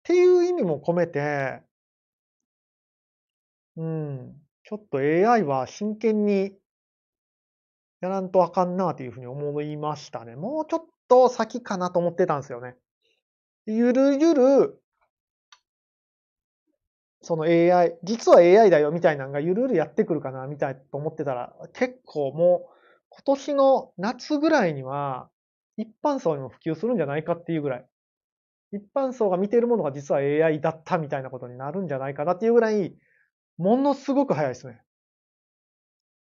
[0.00, 1.62] っていう意味も込めて、
[3.76, 4.34] うん、
[4.64, 6.52] ちょっと AI は真剣に
[8.00, 10.36] やらんとあかんなというふうに思いましたね。
[10.36, 12.76] もうちょっと先かなと思ってたんですよね。
[13.66, 14.82] ゆるゆる
[17.22, 22.70] その AI、実は AI だよみたいなのがゆるゆるやってくるかなみたいと思ってたら、結構もう
[23.10, 25.28] 今年の夏ぐらいには
[25.76, 27.86] 一般層にも普及するんじゃないかっていうぐらい、
[28.72, 32.94] 一般層が見ているものが実は AI だったみたいなことになるんじゃないかなっていうぐらい、
[33.58, 34.80] ものすごく早いですね。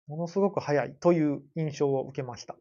[0.06, 2.56] ものすごく早いという印象を受けました。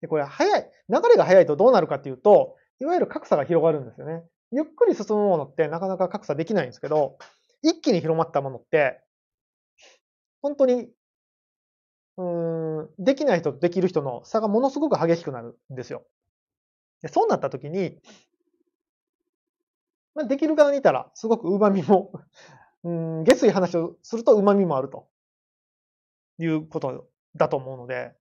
[0.00, 4.22] で、これ早い、流れが早いとどうなるかっていうと、いわゆる格差が広がるんですよね。
[4.52, 7.18] ゆっくり進むものってなかなか格差できないんですけど、
[7.62, 9.00] 一気に広まったものって、
[10.42, 10.88] 本当に、
[12.16, 16.04] うん、できない人とできる人の差がものすごく激しくなるんですよ。
[17.02, 17.98] でそうなった時に、
[20.14, 22.12] まあ、できる側にいたら、すごく旨味も
[22.82, 25.08] うん、下水話をすると旨味もあると
[26.38, 28.16] いうことだと思うので、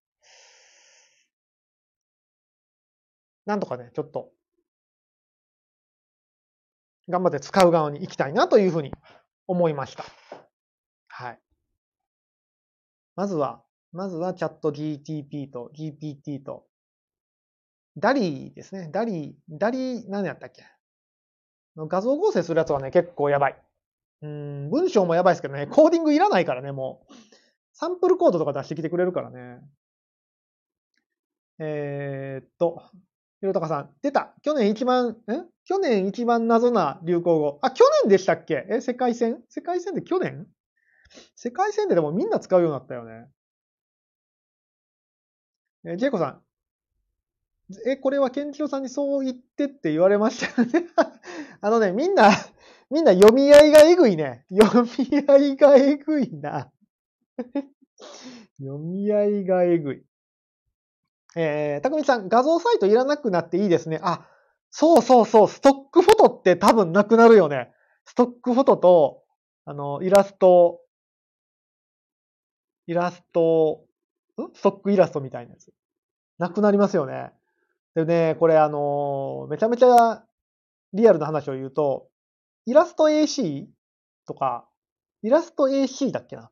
[3.46, 4.32] なんとかね、ちょっと
[7.10, 8.94] 頑張って使う側に行きたいなというふうに
[9.48, 10.06] 思いました。
[11.08, 11.40] はい。
[13.16, 16.68] まずは、まずはチャット GTP と GPT と、
[17.98, 18.90] ダリーですね。
[18.92, 20.64] ダリー、ダリー、何やったっけ？
[21.88, 23.62] 画像合成するやつはね、結構やばい。
[24.22, 27.14] うん、文章もやばいですけどね、コーディングいらないからね、もう。
[27.74, 29.62] サンプルコードとか出してきてくれるからね。
[31.60, 32.84] えー、っと、
[33.40, 35.44] ひろたかさん、出た去年一番、え？
[35.64, 37.60] 去年一番謎な流行語。
[37.62, 38.66] あ、去年でしたっけ？
[38.70, 39.42] え、世界戦？
[39.48, 40.48] 世界戦で去年？
[41.36, 43.30] 世界戦ででもみんな使うようになったよね。
[45.86, 46.42] え、ジェイコさん。
[47.88, 50.88] え、これはケンチロさんにそう言ってって言われましたよね。
[51.62, 52.30] あのね、みんな、
[52.90, 54.46] みんな読み合いがえぐいね。
[54.50, 56.72] 読み合いがえぐいな。
[58.60, 60.06] 読み合いがえぐい。
[61.36, 64.00] えー、たくみさん、画像サイトいらなくなっていいですね。
[64.02, 64.28] あ、
[64.72, 67.72] そうそうそう、ストックフォトって多分なくなるよね。
[68.06, 69.24] ストックフォトと、
[69.66, 70.82] あの、イラスト、
[72.88, 73.86] イラスト、
[74.38, 74.56] ん？
[74.56, 75.72] ストックイラストみたいなやつ。
[76.40, 77.32] なくなりますよね。
[77.94, 80.24] でね、これあのめちゃめちゃ
[80.94, 82.10] リアルな話を言うと、
[82.66, 83.68] イラスト AC
[84.26, 84.68] とか、
[85.22, 86.52] イラスト AC だっけな？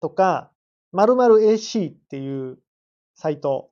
[0.00, 0.52] とか、
[0.92, 2.58] 〇〇 AC っていう
[3.14, 3.70] サイト、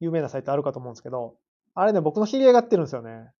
[0.00, 1.36] 有名なサイトあるかと思うんですけど、
[1.74, 3.30] あれね、僕の知り合いがやってるんですよね。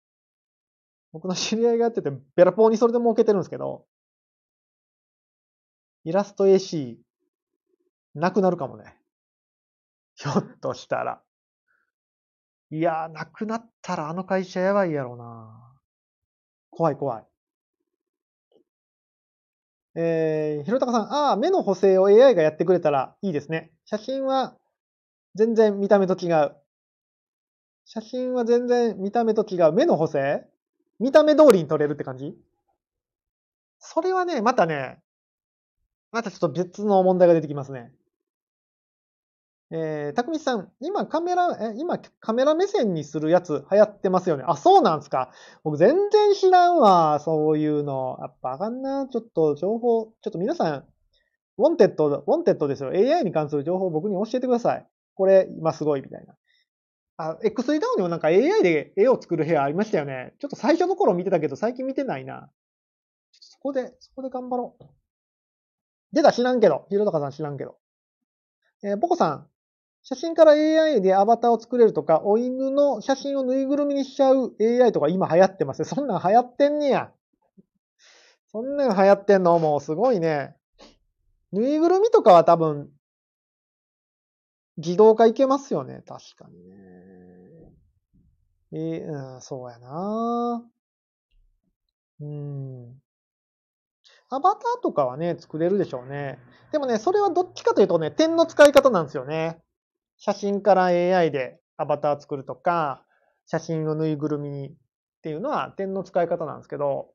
[1.11, 3.85] 僕の知り合いがやってて、ベラポーにそれで儲けてるんですけど、
[6.03, 6.97] イラスト AC、
[8.15, 8.97] なくなるかもね。
[10.15, 11.21] ひょっとしたら。
[12.73, 15.75] いやー、なくなったらあの会社やばいやろうな。
[16.71, 17.23] 怖い怖い。
[19.93, 23.71] えー、ひろたかさん、ああ、目の補正を AI がやってくれたらいいですね。
[23.85, 24.57] 写真は
[25.35, 26.55] 全然見た目と違う。
[27.85, 29.71] 写真は全然見た目と違う。
[29.71, 30.43] 目の補正？
[30.99, 32.35] 見た目通りに撮れるって感じ？
[33.77, 34.97] それはね、またね、
[36.11, 37.91] またちょっと別の問題が出てきますね。
[39.75, 44.43] えー、たくみさん、今カメラ、え、今カメラ目線にするやつ流行ってますよね。
[44.45, 45.31] あ、そうなんですか。
[45.63, 48.17] 僕全然知らんわ、そういうの。
[48.21, 49.07] やっぱあかんな。
[49.07, 50.85] ちょっと情報、ちょっと皆さん、
[51.57, 52.91] wanted、wanted ですよ。
[52.91, 54.87] AI に関する情報を僕に教えてください。
[55.15, 56.35] これ、今すごいみたいな。
[57.17, 60.35] あ、X3 ダウンにもなんか AI で絵を作る部屋ありましたよね。
[60.37, 62.51] ちょっと最初の頃見てたけど、最近見てないな。
[63.31, 64.83] そこで、そこで頑張ろう。
[66.11, 66.85] 出た、知らんけど。
[66.89, 67.79] ひろたかさん知らんけど。
[68.83, 69.47] えー、ポコさん。
[70.03, 75.85] 写真から AI でアバターを作れるとか、お犬の写真をぬいぐるみにしちゃう AI とか今流行ってますよ。
[75.85, 77.11] そんなん流行ってんねや。
[78.51, 79.57] そんなん流行ってんの？
[79.59, 80.55] もうすごいね。
[81.53, 82.89] ぬいぐるみとかは多分
[84.77, 86.03] 自動化いけますよね。
[86.05, 86.73] 確かにね。
[88.73, 90.63] えー、うん、そうやな
[92.19, 92.99] うん。
[94.29, 96.39] アバターとかはね、作れるでしょうね。
[96.71, 99.59] でもね、それはどっちかというとね、点の使い方なんですよね。
[100.17, 103.05] 写真から AI でアバター作るとか、
[103.45, 104.71] 写真のぬいぐるみにっ
[105.21, 107.09] ていうのは点の使い方なんですけど、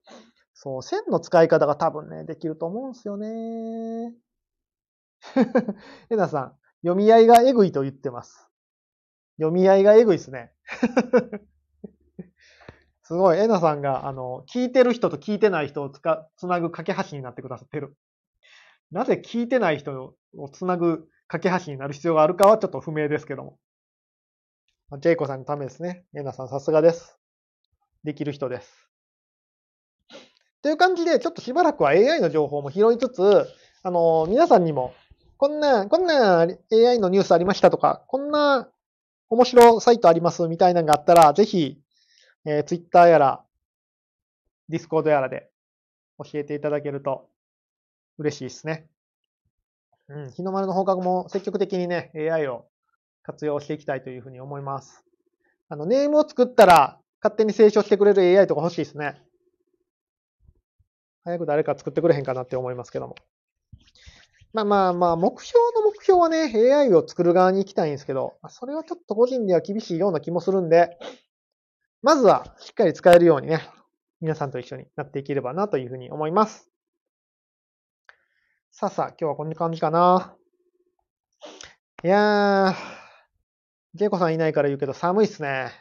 [0.54, 4.14] そう、線の使い方が多分ね、できると思うんですよね。
[6.10, 8.48] えなさん、読み合いがエグいと言ってます。
[9.36, 10.52] 読み合いがエグいですね。
[13.02, 17.96] すごい、エナさんが、あの、聞いてる人と聞いてない人をつか、つなぐ架け橋になってくださってる。
[18.90, 23.58] なぜ聞いてない人をつなぐ架け橋になる必要があるかはちょっと不明ですけども。
[25.00, 26.04] ジェイコさんのためですね。
[26.14, 27.18] エナさんさすがです。
[28.02, 28.90] できる人です。
[30.62, 33.46] という感じで、ちょっとしばらくは AI の情報も拾いつつ、
[33.82, 34.94] あの、皆さんにも
[35.38, 38.68] こんな、こんな AI のニュースありましたとか、こんな
[39.30, 41.78] 面白サイトありますみたいなのがあったら、ぜひ、
[42.44, 43.44] えー、Twitter やら、
[44.68, 45.48] Discord やらで
[46.18, 47.30] 教えていただけると
[48.18, 48.88] 嬉しいですね。
[50.08, 52.66] うん、日の丸の放課後も積極的にね、AI を
[53.22, 55.04] 活用していきたいというふうに思います。
[55.68, 59.20] あの、ネームを作ったら勝手に清書してくれる AI とか欲しいですね。
[61.24, 63.16] 早く誰か作ってくれへんかなって思いますけども。
[64.54, 70.96] まあまあまあ、目標の目標はね、AI を作る側に行きたいんですけど、それはちょっと個人では厳しいような気もするんで、
[72.02, 73.60] まずはしっかり使えるようにね、
[74.22, 76.70] 皆さんと一緒になっていければなというふうに思います。
[78.70, 80.36] さあさあ、今日はこんな感じかな。
[82.04, 82.74] いやー、
[83.94, 85.72] ジェイコさんいないから言うけど寒いっすね。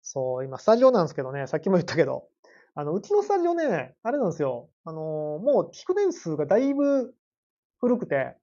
[0.00, 2.28] そう、今スタジオなんですけどね、さっきも言ったけど、
[2.74, 4.70] あの、うちのスタジオね、あれなんですよ。
[4.84, 5.02] あのー、
[5.42, 7.14] もう築年数がだいぶ
[7.80, 8.36] 古くて、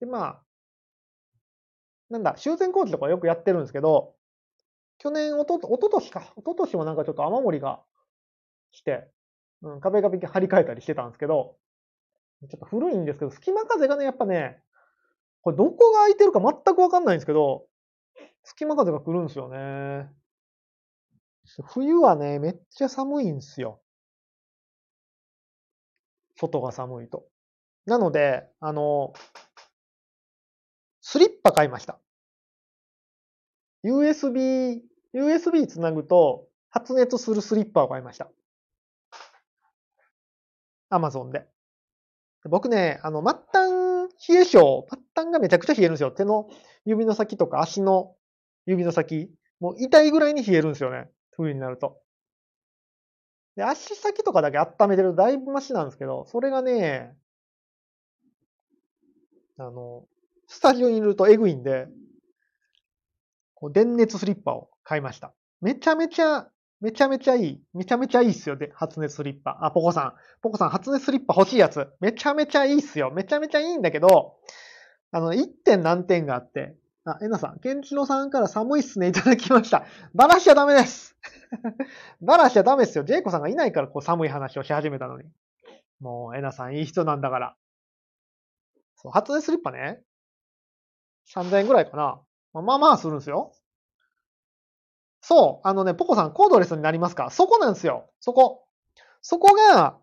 [0.00, 0.42] で、まあ、
[2.08, 4.14] なんだ、修繕工事とかよくやってるんですけど、
[4.98, 7.80] 去年、おと、おととしか、おととしもなんかちょっと雨漏りが
[8.72, 9.08] 来て、
[9.62, 11.56] うん、壁紙張り替えたりしてたんですけど、
[12.48, 14.62] ちょっと古いんですけど、隙間風がね、やっぱね、
[15.42, 17.66] これどこが空いてるか全くわかんないんですけど、
[18.44, 20.08] 隙間風が来るんですよね。
[21.64, 23.80] 冬はね、めっちゃ寒いんですよ。
[26.36, 27.26] 外が寒いと。
[27.86, 29.12] なので、あの、
[31.00, 31.98] スリッパ買いました。
[33.84, 34.80] USB、
[35.14, 38.30] USB つなぐと発熱するスリッパを買いました。
[40.88, 41.46] アマゾンで。
[42.48, 43.70] 僕ね、あの、末端
[44.28, 46.10] 冷え性、末端がめちゃくちゃ冷えるんですよ。
[46.10, 46.48] 手の
[46.84, 48.14] 指の先とか足の
[48.66, 49.30] 指の先。
[49.60, 51.10] もう痛いぐらいに冷えるんですよね。
[51.32, 52.00] 冬になると。
[53.56, 57.14] で、足先とかだけ温めてるとだいぶマシなんですけど、それがね、
[59.58, 60.06] あの、
[60.46, 61.88] スタジオにいるとエグいんで、
[63.54, 65.34] こう電熱スリッパを買いました。
[65.60, 66.50] めちゃめちゃ、
[66.80, 67.62] めちゃめちゃいい。
[67.74, 68.56] めちゃめちゃいいっすよ。
[68.56, 69.58] で、発熱スリッパ。
[69.62, 70.14] あ、ポコさん。
[70.40, 71.88] ポコさん、発熱スリッパ欲しいやつ。
[72.00, 73.10] めちゃめちゃいいっすよ。
[73.10, 74.36] めちゃめちゃいいんだけど、
[75.12, 76.74] あの、1点何点があって、
[77.04, 79.84] あ、えなさん、ケンチロさんから寒いっすね、いただきました。
[80.14, 81.16] バラしちゃダメです。
[82.22, 83.04] バラしちゃダメですよ。
[83.04, 85.28] ジェイコさんがいないからこう寒い話をし始めたのに。
[85.98, 87.56] もう、えなさんいい人なんだから。
[88.96, 90.02] そう、発熱スリッパね。
[91.34, 92.20] 3000円ぐらいかな。
[92.52, 93.52] まあまあするんすよ。
[95.22, 95.68] そう。
[95.68, 97.30] あのね、ポコさん、コードレスになりますか？
[97.30, 98.10] そこなんですよ。
[98.20, 98.64] そこ。
[99.22, 99.96] そこが、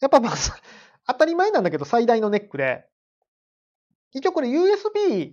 [0.00, 0.32] やっぱまあ、
[1.08, 2.86] 当たり前なんだけど最大のネックで、
[4.12, 5.32] 一応これ USB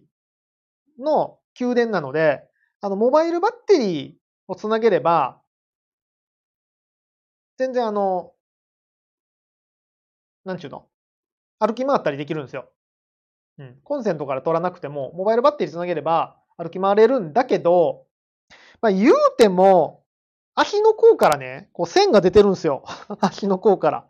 [1.00, 2.48] の給電なので、
[2.82, 4.16] あの、モバイルバッテリー
[4.48, 5.42] をつなげれば、
[7.58, 8.34] 全然あの、
[10.46, 10.88] なんちゅうの？
[11.60, 12.72] 歩き回ったりできるんですよ。
[13.58, 13.82] うん。
[13.84, 18.06] コンセントから取らなくても、モバイルバッテリーつなげれば歩き回れるんだけど、
[18.82, 20.04] まあ言うても、
[20.56, 22.84] 足の甲からね、こう線が出てるんですよ。
[23.22, 24.08] 足の甲から。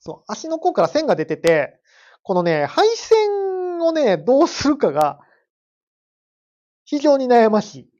[0.00, 1.80] そう、足の甲から線が出てて、
[2.22, 5.20] このね、配線をね、どうするかが、
[6.84, 7.92] 非常に悩ましい。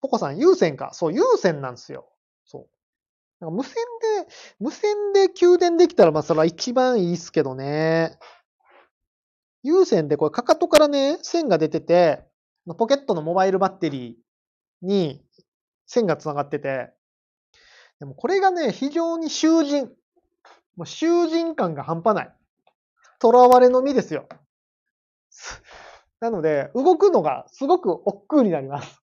[0.00, 0.90] ポコさん、有線か。
[0.92, 2.08] そう、有線なんですよ。
[2.44, 2.68] そう
[3.40, 3.74] なんか無線
[4.26, 8.18] で、無線で給電できたら、まあ、それは一番いいっすけどね。
[9.62, 12.29] 有線でこれ、かかとからね、線が出てて、
[12.66, 15.22] ポケットのモバイルバッテリーに
[15.86, 16.92] 線が繋がってて、
[17.98, 19.90] でもこれがね、非常に囚人。
[20.76, 22.34] もう囚人感が半端ない。
[23.20, 24.28] 囚われの身ですよ。
[26.20, 29.02] なので、動くのがすごく億劫になります。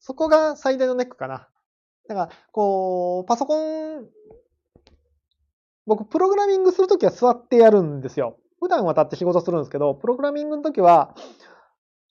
[0.00, 1.48] そこが最大のネックかな。
[2.08, 4.08] だから、こう、パソコン、
[5.86, 8.38] 僕、プログラミングするときは座ってやるんですよ。
[8.70, 11.16] 普段は立って仕事するんですけど、プログラミングのときは、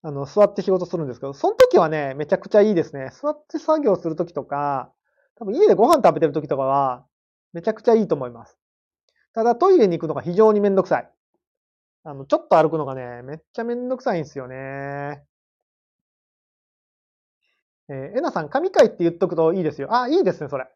[0.02, 3.12] あの、座って仕事するんですけど、その時はね、めちゃくちゃいいですね。
[3.14, 4.92] 座って作業するときとか、
[5.36, 7.06] 多分家でご飯食べてるときとかは、
[7.54, 8.58] めちゃくちゃいいと思います。
[9.34, 11.10] ただ、トイレに行くのが非常にめんどくさい。
[12.04, 15.24] あの、ちょっと歩くのがね、めっちゃめんどくさいんですよね。
[17.88, 19.96] えー、えなさん、神回って言っとくといいですよ。
[19.96, 20.68] あ、いいですね、それ。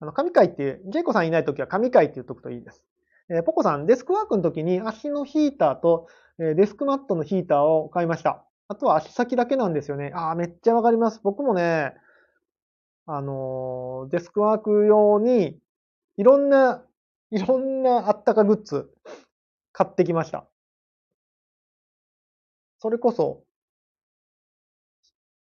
[0.00, 2.84] あの、神回って、ジェイコさんいないときは神回って言っとくといいです。
[3.28, 6.08] えー、ポコさん、デスクワークの時に足のヒーターと、
[6.38, 8.44] え、デスクマットのヒーターを買いました。
[8.68, 10.12] あとは足先だけなんですよね。
[10.14, 11.20] ああ、めっちゃわかります。
[11.22, 11.94] 僕もね、
[13.06, 15.58] あのー、デスクワーク用に、
[16.16, 16.84] いろんな、
[17.30, 18.90] いろんなあったかグッズ
[19.72, 20.46] 買ってきました。
[22.78, 23.42] それこそ、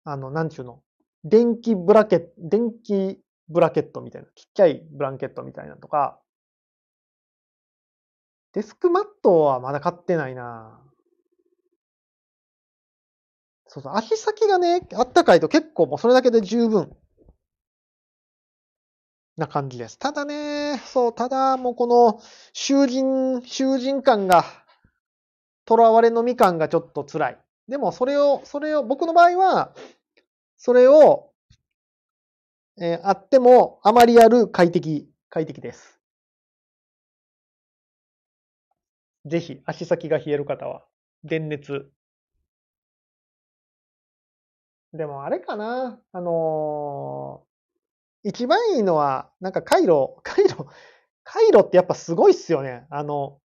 [0.04, 0.82] あの、なんちゅうの、
[1.24, 3.20] 電気ブラケット、電気
[3.50, 6.20] ブラケットみたいな、ちっちゃいブランケットみたいなとか、
[8.56, 10.82] デスクマットはまだ買ってないな
[13.68, 16.96] そうそう、足先がね、あったかいと結構もうそれだけで十分。
[19.38, 20.00] な感じです。
[20.00, 22.22] ただね、そう、ただもうこの
[22.54, 24.46] 囚人、囚人感が、
[25.68, 27.40] 囚われのみ感がちょっと辛い。
[27.68, 29.74] でもそれを、それを、僕の場合は、
[30.58, 31.32] それを、
[32.80, 35.95] えーあってもあまりやる快適、快適です。
[39.26, 40.86] ぜひ、足先が冷える方は、
[41.26, 41.92] 電熱。
[44.94, 47.46] でもあれかな、あのー
[48.26, 50.66] 一番いいのは、なんか回路、 回路、
[51.24, 52.88] 回路ってやっぱすごいっすよね。
[52.90, 53.42] あの、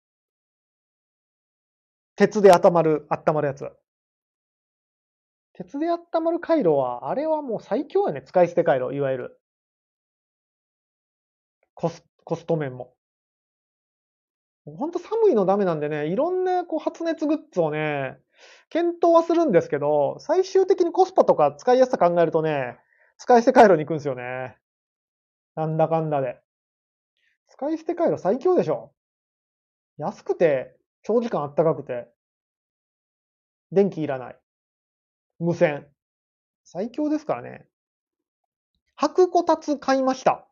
[2.18, 3.72] 鉄で温まる、温まるやつ。
[5.52, 8.22] 鉄で温まる回路は、あれはもう最強やね。
[8.22, 9.42] 使い捨て回路、いわゆる。
[11.76, 12.97] コス、コスト面も。
[14.76, 18.18] ほんと寒いのダメなんでね、いろんなこう発熱グッズをね、
[18.70, 22.78] 検討はするんですけど、最終的にコスパとか使いやすさ考えるとね、
[23.18, 24.58] 使い捨て回路に行くんですよね。
[25.56, 26.40] なんだかんだで。
[27.50, 28.92] 使い捨て回路最強でしょ。
[29.98, 32.08] 安くて、長時間あったかくて、
[33.72, 34.40] 電気いらない。
[35.40, 35.88] 無線。
[36.64, 37.68] 最強ですからね。
[38.96, 40.48] 白こたつ買いました。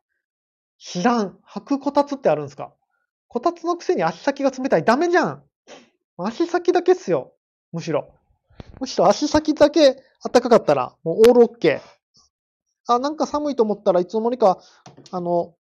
[0.77, 1.39] 知らん。
[1.43, 2.74] 白こたつってあるんですか
[3.27, 4.83] こたつのくせに足先が冷たい。
[4.83, 5.43] ダメじゃん。
[6.17, 7.33] 足先だけっすよ。
[7.71, 8.13] むしろ。
[8.79, 12.93] むしろ足先だけ暖かかったら、もうオールオッケー。
[12.93, 14.59] あ、なんか寒いと思ったらいつの間にか、
[15.11, 15.55] あの、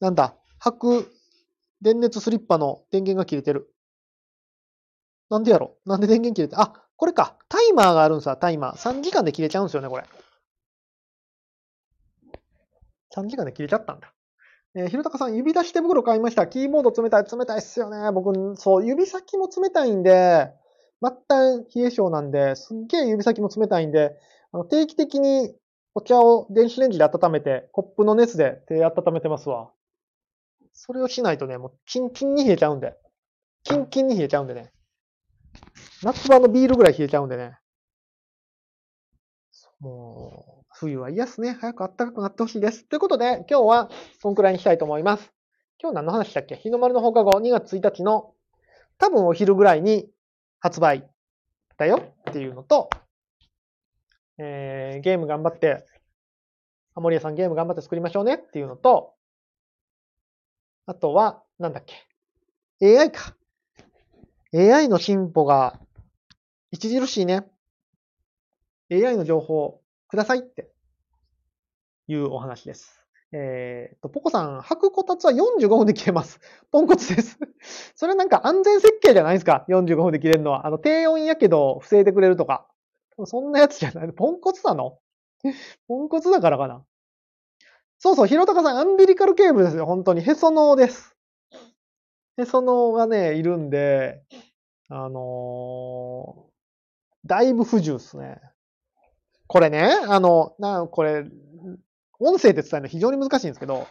[0.00, 1.06] なんだ、白
[1.80, 3.72] 電熱スリッパの電源が切れてる。
[5.30, 5.76] なんでやろ？
[5.86, 7.38] なんで電源切れて、あ、これか。
[7.48, 8.76] タイマーがあるんさ、タイマー。
[8.76, 10.04] 3時間で切れちゃうんすよね、これ。
[13.14, 14.12] 3時間で切れちゃったんだ。
[14.74, 16.46] えー、ひろたかさん、指出し手袋買いました。
[16.46, 18.12] キーボード冷たい、冷たいっすよね。
[18.12, 20.52] 僕、そう、指先も冷たいんで、
[21.02, 24.16] 末端冷え性なんで、すっげえ指先も冷たいんで、
[24.52, 25.54] あの定期的に
[25.94, 29.70] お茶を電子レンジで温めて、コップの熱で手温めてますわ。
[30.72, 32.94] それをしないとね、もうキンキンに冷えちゃうんで。
[33.64, 34.72] キンキンに冷えちゃうんでね。
[36.02, 37.58] 夏場のビールぐらい冷えちゃうんでね。
[39.80, 40.29] もう、
[40.80, 41.58] 冬は嫌っすね。
[41.60, 42.84] 早く暖かくなってほしいです。
[42.84, 45.30] ということで、今日はそんくらいにしたいと思います。
[45.78, 46.56] 今日何の話したっけ？
[46.56, 48.32] 日の丸の放課後2月1日の
[48.96, 50.08] 多分お昼ぐらいに
[50.58, 51.06] 発売
[51.76, 52.88] だよっていうのと、
[54.38, 55.84] えー、ゲーム頑張って、
[56.94, 59.12] アモリエさんゲーム頑張って作りましょうねっていうのと、
[60.86, 61.84] あとは、なんだっ
[62.80, 63.36] け？AI か。
[64.54, 65.78] AI の進歩が
[66.72, 67.44] 著しいね。
[68.90, 70.68] AI の情報くださいって
[72.08, 73.00] いうお話です。
[73.32, 76.40] えー、と、ポコさん、履くこたつは45分で切れます。
[76.72, 77.38] ポンコツです。
[77.94, 80.66] それなんか安全設計じゃないですか ?45 分で切れるのは。
[80.66, 82.66] あの、低温やけど防いでくれるとか。
[83.24, 84.12] そんなやつじゃない。
[84.12, 84.98] ポンコツなの？
[85.86, 86.84] ポンコツだからかな。
[87.98, 89.86] そうそう、ひろたかさん、アンビリカルケーブルですよ。
[89.86, 90.22] 本当に。
[90.22, 91.14] へその緒です。
[92.36, 94.24] へその緒がね、いるんで、
[94.88, 96.50] あのー
[97.26, 98.40] だいぶ不自由ですね。
[99.52, 101.24] これね、あの、な、これ、
[102.20, 103.88] 音声で伝えるの非常に難しいんですけど、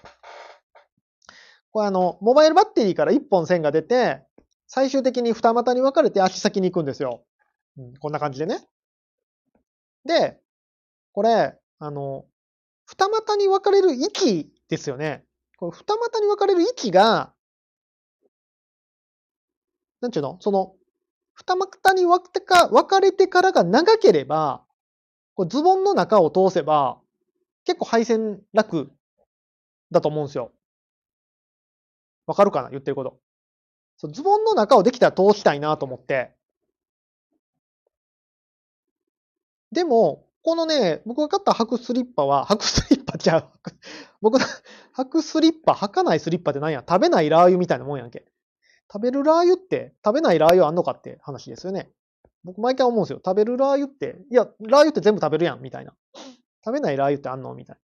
[1.72, 4.24] これあの、モバイルバッテリーから1本線が出て、
[4.68, 7.26] 最終的に二股に分かれて足先に行くんですよ。
[7.78, 8.66] うん、こんな感じでね。
[10.06, 10.40] で、
[11.12, 12.24] これ、あの、
[12.86, 15.26] 二股に分かれる位置ですよね。
[15.58, 17.34] この二股に分かれる位置が、
[20.00, 20.38] なんちゅうの？
[20.40, 20.74] その、
[21.34, 22.22] 二股に分
[22.88, 24.64] かれてからが長ければ、
[25.40, 27.00] これズボンの中を通せば、
[27.64, 28.92] 結構配線楽
[29.90, 30.52] だと思うんですよ。
[32.28, 32.70] わかるかな？
[32.72, 33.22] 言ってること。
[33.96, 36.36] そうズボンの中をできたら通したいなと思って。
[39.72, 43.50] でも、このね、僕が買った履くスリッパは、 履くスリッパちゃう。
[44.20, 44.46] 僕の
[44.98, 46.84] 履くスリッパ、履かないスリッパって何や？
[46.86, 48.26] 食べないラー油みたいなもんやんけ。
[48.92, 51.94] 食べるラー油って、食べないラー油あんのかって話ですよね。
[52.44, 53.22] 僕毎回思うんですよ。
[53.24, 55.94] 食べるラー油って、いや、ラー油って全部食べるやん、みたいな。
[56.64, 57.54] 食べないラー油ってあんの？
[57.54, 57.78] みたい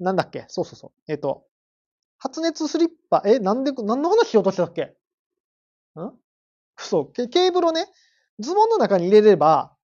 [0.00, 0.06] な。
[0.06, 0.44] なんだっけ？
[0.48, 0.92] そうそうそう。
[1.08, 1.44] えっ、と、
[2.18, 4.82] 発熱スリッパ、え、なんで、何の話しようとしてたっけ？
[4.82, 4.92] ん？
[6.76, 7.86] そう、ケケーブルをね、
[8.38, 9.74] ズボンの中に入れれば、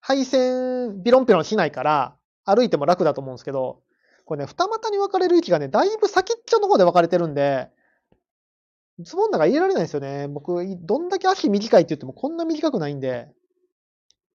[0.00, 3.82] 配線ビロンピロンしないから、歩いても楽だと思うんですけど、
[4.24, 7.70] これね、二股に分かれる位置がね、だいぶ先っちょの方で分かれてるんで、
[9.00, 10.26] ズボンの中入れられないですよね。
[10.28, 13.32] 僕、どんだけ足短いって言ってもこんな短くないんで、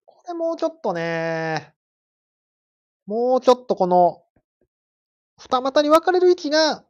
[0.06, 1.74] これもうちょっとね、
[3.06, 4.24] もうちょっとこの、
[5.38, 6.86] 二股に分かれる位置が、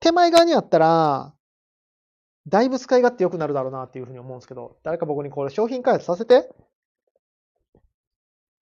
[0.00, 1.34] 手前側にあったら、
[2.46, 6.48] だいぶ使い勝手良くなるだろうなっていうふうに思うんですけど、誰か僕にこれ商品開発させて。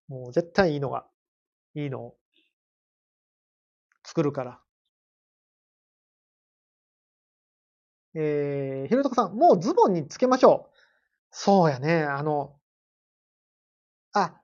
[0.09, 1.05] もう絶対いいのが、
[1.75, 2.17] いいのを
[4.03, 4.66] 作るから。
[8.13, 10.77] えー、ひろとこさん、もうズボンにつけましょう。
[11.31, 12.55] そうやね、あの、
[14.13, 14.41] あ、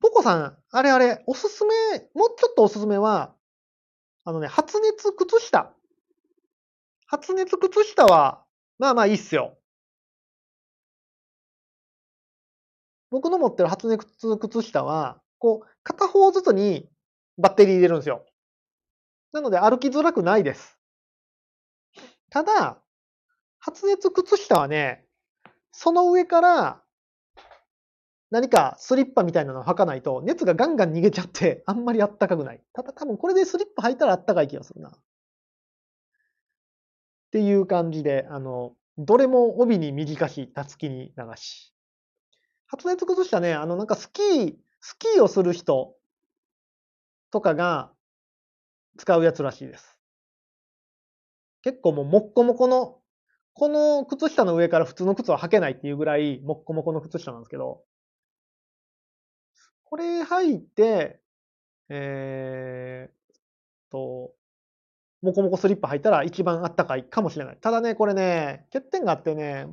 [0.00, 1.74] ポコさん、あれあれ、おすすめ、
[2.14, 3.34] もうちょっとおすすめは、
[4.24, 5.74] あのね、発熱靴下。
[7.06, 8.44] 発熱靴下は、
[8.78, 9.58] まあまあいいっすよ。
[13.10, 14.04] 僕の持ってる発熱
[14.38, 16.88] 靴下は、こう、片方ずつに
[17.38, 18.26] バッテリー入れるんですよ。
[19.32, 20.78] なので歩きづらくないです。
[22.34, 22.82] ただ、
[23.60, 25.06] 発熱靴下はね、
[25.70, 26.82] その上から
[28.32, 32.60] 何かスリッパみたいなのを履かないと熱がガンガン逃げちゃって あんまりあったかくない。
[32.72, 34.88] ただ多分これでスリッパ履いたらあったかい気がするな。
[34.88, 34.92] っ
[37.30, 41.72] ていう感じで、あの、どれも帯に短し、たつきに流し。
[42.66, 45.94] 発熱靴下ね、あのなんかスキー、スキーをする人
[47.30, 47.92] とかが
[48.98, 49.93] 使うやつらしいです。
[51.64, 52.98] 結構もうもっこもこの、
[53.54, 57.82] この靴下の上から普通の靴は履けないっていうぐらいもっこもこの靴下なんですけど、
[59.84, 61.20] これ履いて、
[61.88, 64.32] えー、と、
[65.22, 67.56] もこもこスリッパ履いたら一番あったかいかもしれない。
[67.56, 69.66] ただね、これね、欠点があってね、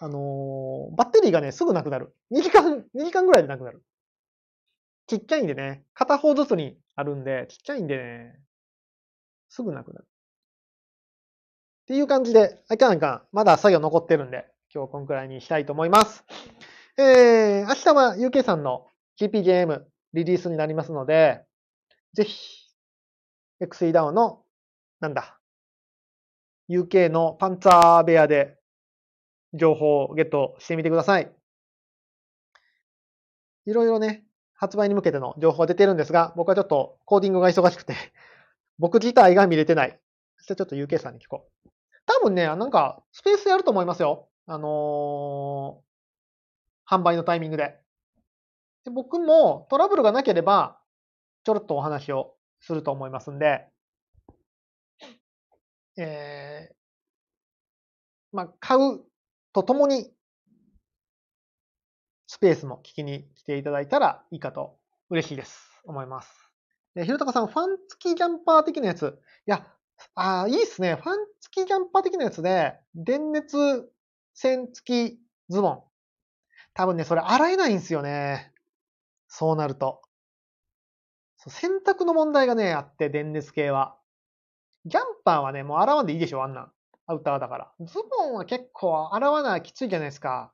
[0.00, 2.16] あのー、バッテリーがね、すぐなくなる。
[2.32, 3.84] 2時間、2時間ぐらいでなくなる。
[5.06, 8.40] ちっちゃいんでね、片方ずつにあるんで、ちっちゃいんでね、
[9.48, 10.06] すぐなくなる。
[11.82, 13.22] っていう感じで、あいかんいかん。
[13.32, 16.24] まだ作業残ってるんで、今日こんくらいにしたいと思います。
[16.96, 18.86] えー、明日は UK さんの
[19.20, 19.82] GPGM
[20.14, 21.42] リリースになりますので、
[22.14, 22.68] ぜひ、
[23.60, 24.44] XE ダウンの、
[25.00, 25.40] なんだ、
[26.68, 28.56] UK のパンツァー部屋で
[29.52, 31.32] 情報をゲットしてみてください。
[33.66, 34.24] いろいろね、
[34.54, 37.96] 発売に向けての情報が出てるんですが、僕はちょっとコーディングが忙しくて、
[38.78, 39.98] 僕自体が見れてない。
[40.36, 41.61] そしてちょっと UK さんに聞こう。
[42.06, 44.28] 多分ね、なんか、スペースやると思いますよ。
[44.46, 47.78] あのー、販売のタイミングで。
[48.84, 50.80] で僕もトラブルがなければ、
[51.44, 53.68] ちょろっとお話をすると思いますんで、
[55.96, 56.74] えー、
[58.32, 59.00] まあ、買う
[59.52, 60.12] とともに、
[62.26, 64.78] スペースも聞きに来ていただいたらいいかと
[65.10, 65.82] 嬉しいです。
[65.84, 66.30] 思います。
[66.94, 69.20] で、ひろたかさん、ファン付きジャンパー的なやつ。
[69.46, 69.66] いや、
[70.14, 70.96] ああ、いいっすね。
[70.96, 73.56] ファン付きジャンパー的なやつで、電熱
[74.34, 75.18] 線付き
[75.48, 75.82] ズボン。
[76.74, 78.52] 多分ね、それ洗えないんすよね。
[79.28, 80.02] そうなると。
[81.38, 83.96] 洗濯の問題がね、あって、電熱系は。
[84.84, 86.72] ジャンパーはね、もう洗わんでいいでしょ、あんなん。
[87.06, 87.72] アウターだから。
[87.80, 90.52] ズボンは結構洗わないきついじゃないですか。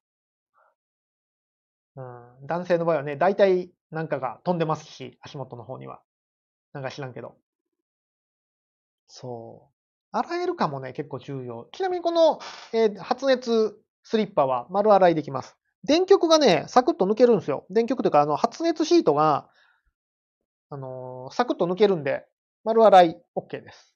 [1.96, 6.00] うん、男性の場合はね、大体なんかが飛んでますし、足元の方には。
[6.72, 7.36] なんか知らんけど。
[9.08, 9.74] そう。
[10.12, 11.68] 洗えるかもね、結構重要。
[11.72, 12.38] ちなみにこの、
[12.72, 15.56] えー、発熱スリッパは丸洗いできます。
[15.84, 17.66] 電極がね、サクッと抜けるんですよ。
[17.70, 19.48] 電極というか、あの、発熱シートが、
[20.70, 22.26] あのー、サクッと抜けるんで、
[22.64, 23.94] 丸洗い OK です。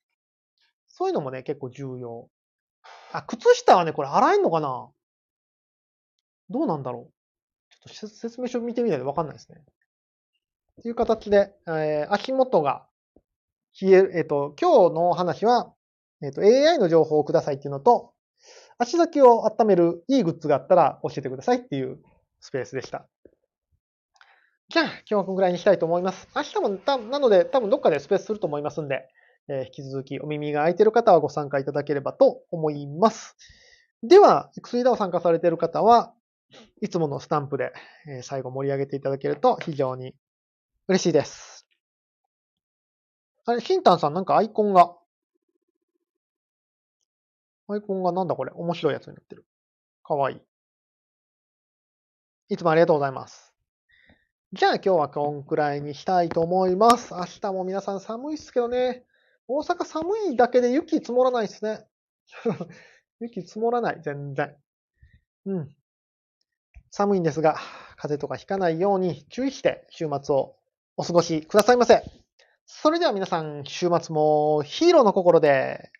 [0.88, 2.28] そういうのもね、結構重要。
[3.12, 4.90] あ、靴下はね、これ洗えんのかな？
[6.50, 7.10] どうなんだろ
[7.84, 7.88] う？
[7.88, 9.62] ちょっと説明書見てみないとわかんないですね。
[10.82, 12.86] という形で、えー、足元が
[13.80, 15.72] 冷える、えっ、ー、と、今日の話は、
[16.22, 18.12] えっ、ー、と、AI の情報をくださいっていうのと、
[18.78, 22.00] 足先を温めるいいグッズがあったら教えてくださいっていう
[22.40, 23.06] スペースでした。
[24.68, 26.28] じゃあ、今日はこのぐらいにしたいと思います。
[26.34, 29.08] 明日もた、なので多分どっかでスペースすると思いますんで、
[29.48, 33.36] えー、引き続きお耳が空いてる方はご参加いただければと思います。
[34.02, 36.14] では、XE ダを参加されている方は、
[36.80, 37.72] いつものスタンプで、
[38.08, 40.14] えー、最後盛り上げていただけると非常に
[40.88, 41.51] 嬉しいです。
[43.44, 44.96] あれ、シンタンさんなんかアイコンが、
[47.68, 48.52] アイコンがなんだこれ？
[48.54, 49.44] 面白いやつになってる。
[50.04, 50.40] かわいい。
[52.50, 53.54] いつもありがとうございます。
[54.52, 57.14] じゃあ今日はこんくらいにしたいと思います。
[57.14, 59.04] 明日も皆さん寒いっすけどね。
[59.48, 61.86] 大阪寒いだけで雪積もらないっすね。
[63.20, 64.56] 雪積もらない、全然。
[65.46, 65.76] うん。
[66.90, 67.54] 寒いんですが、
[67.96, 70.56] 風邪とかひかないように注意して週末を
[70.96, 72.21] お過ごしくださいませ。
[72.74, 75.92] それでは皆さん、週末もヒーローの心で。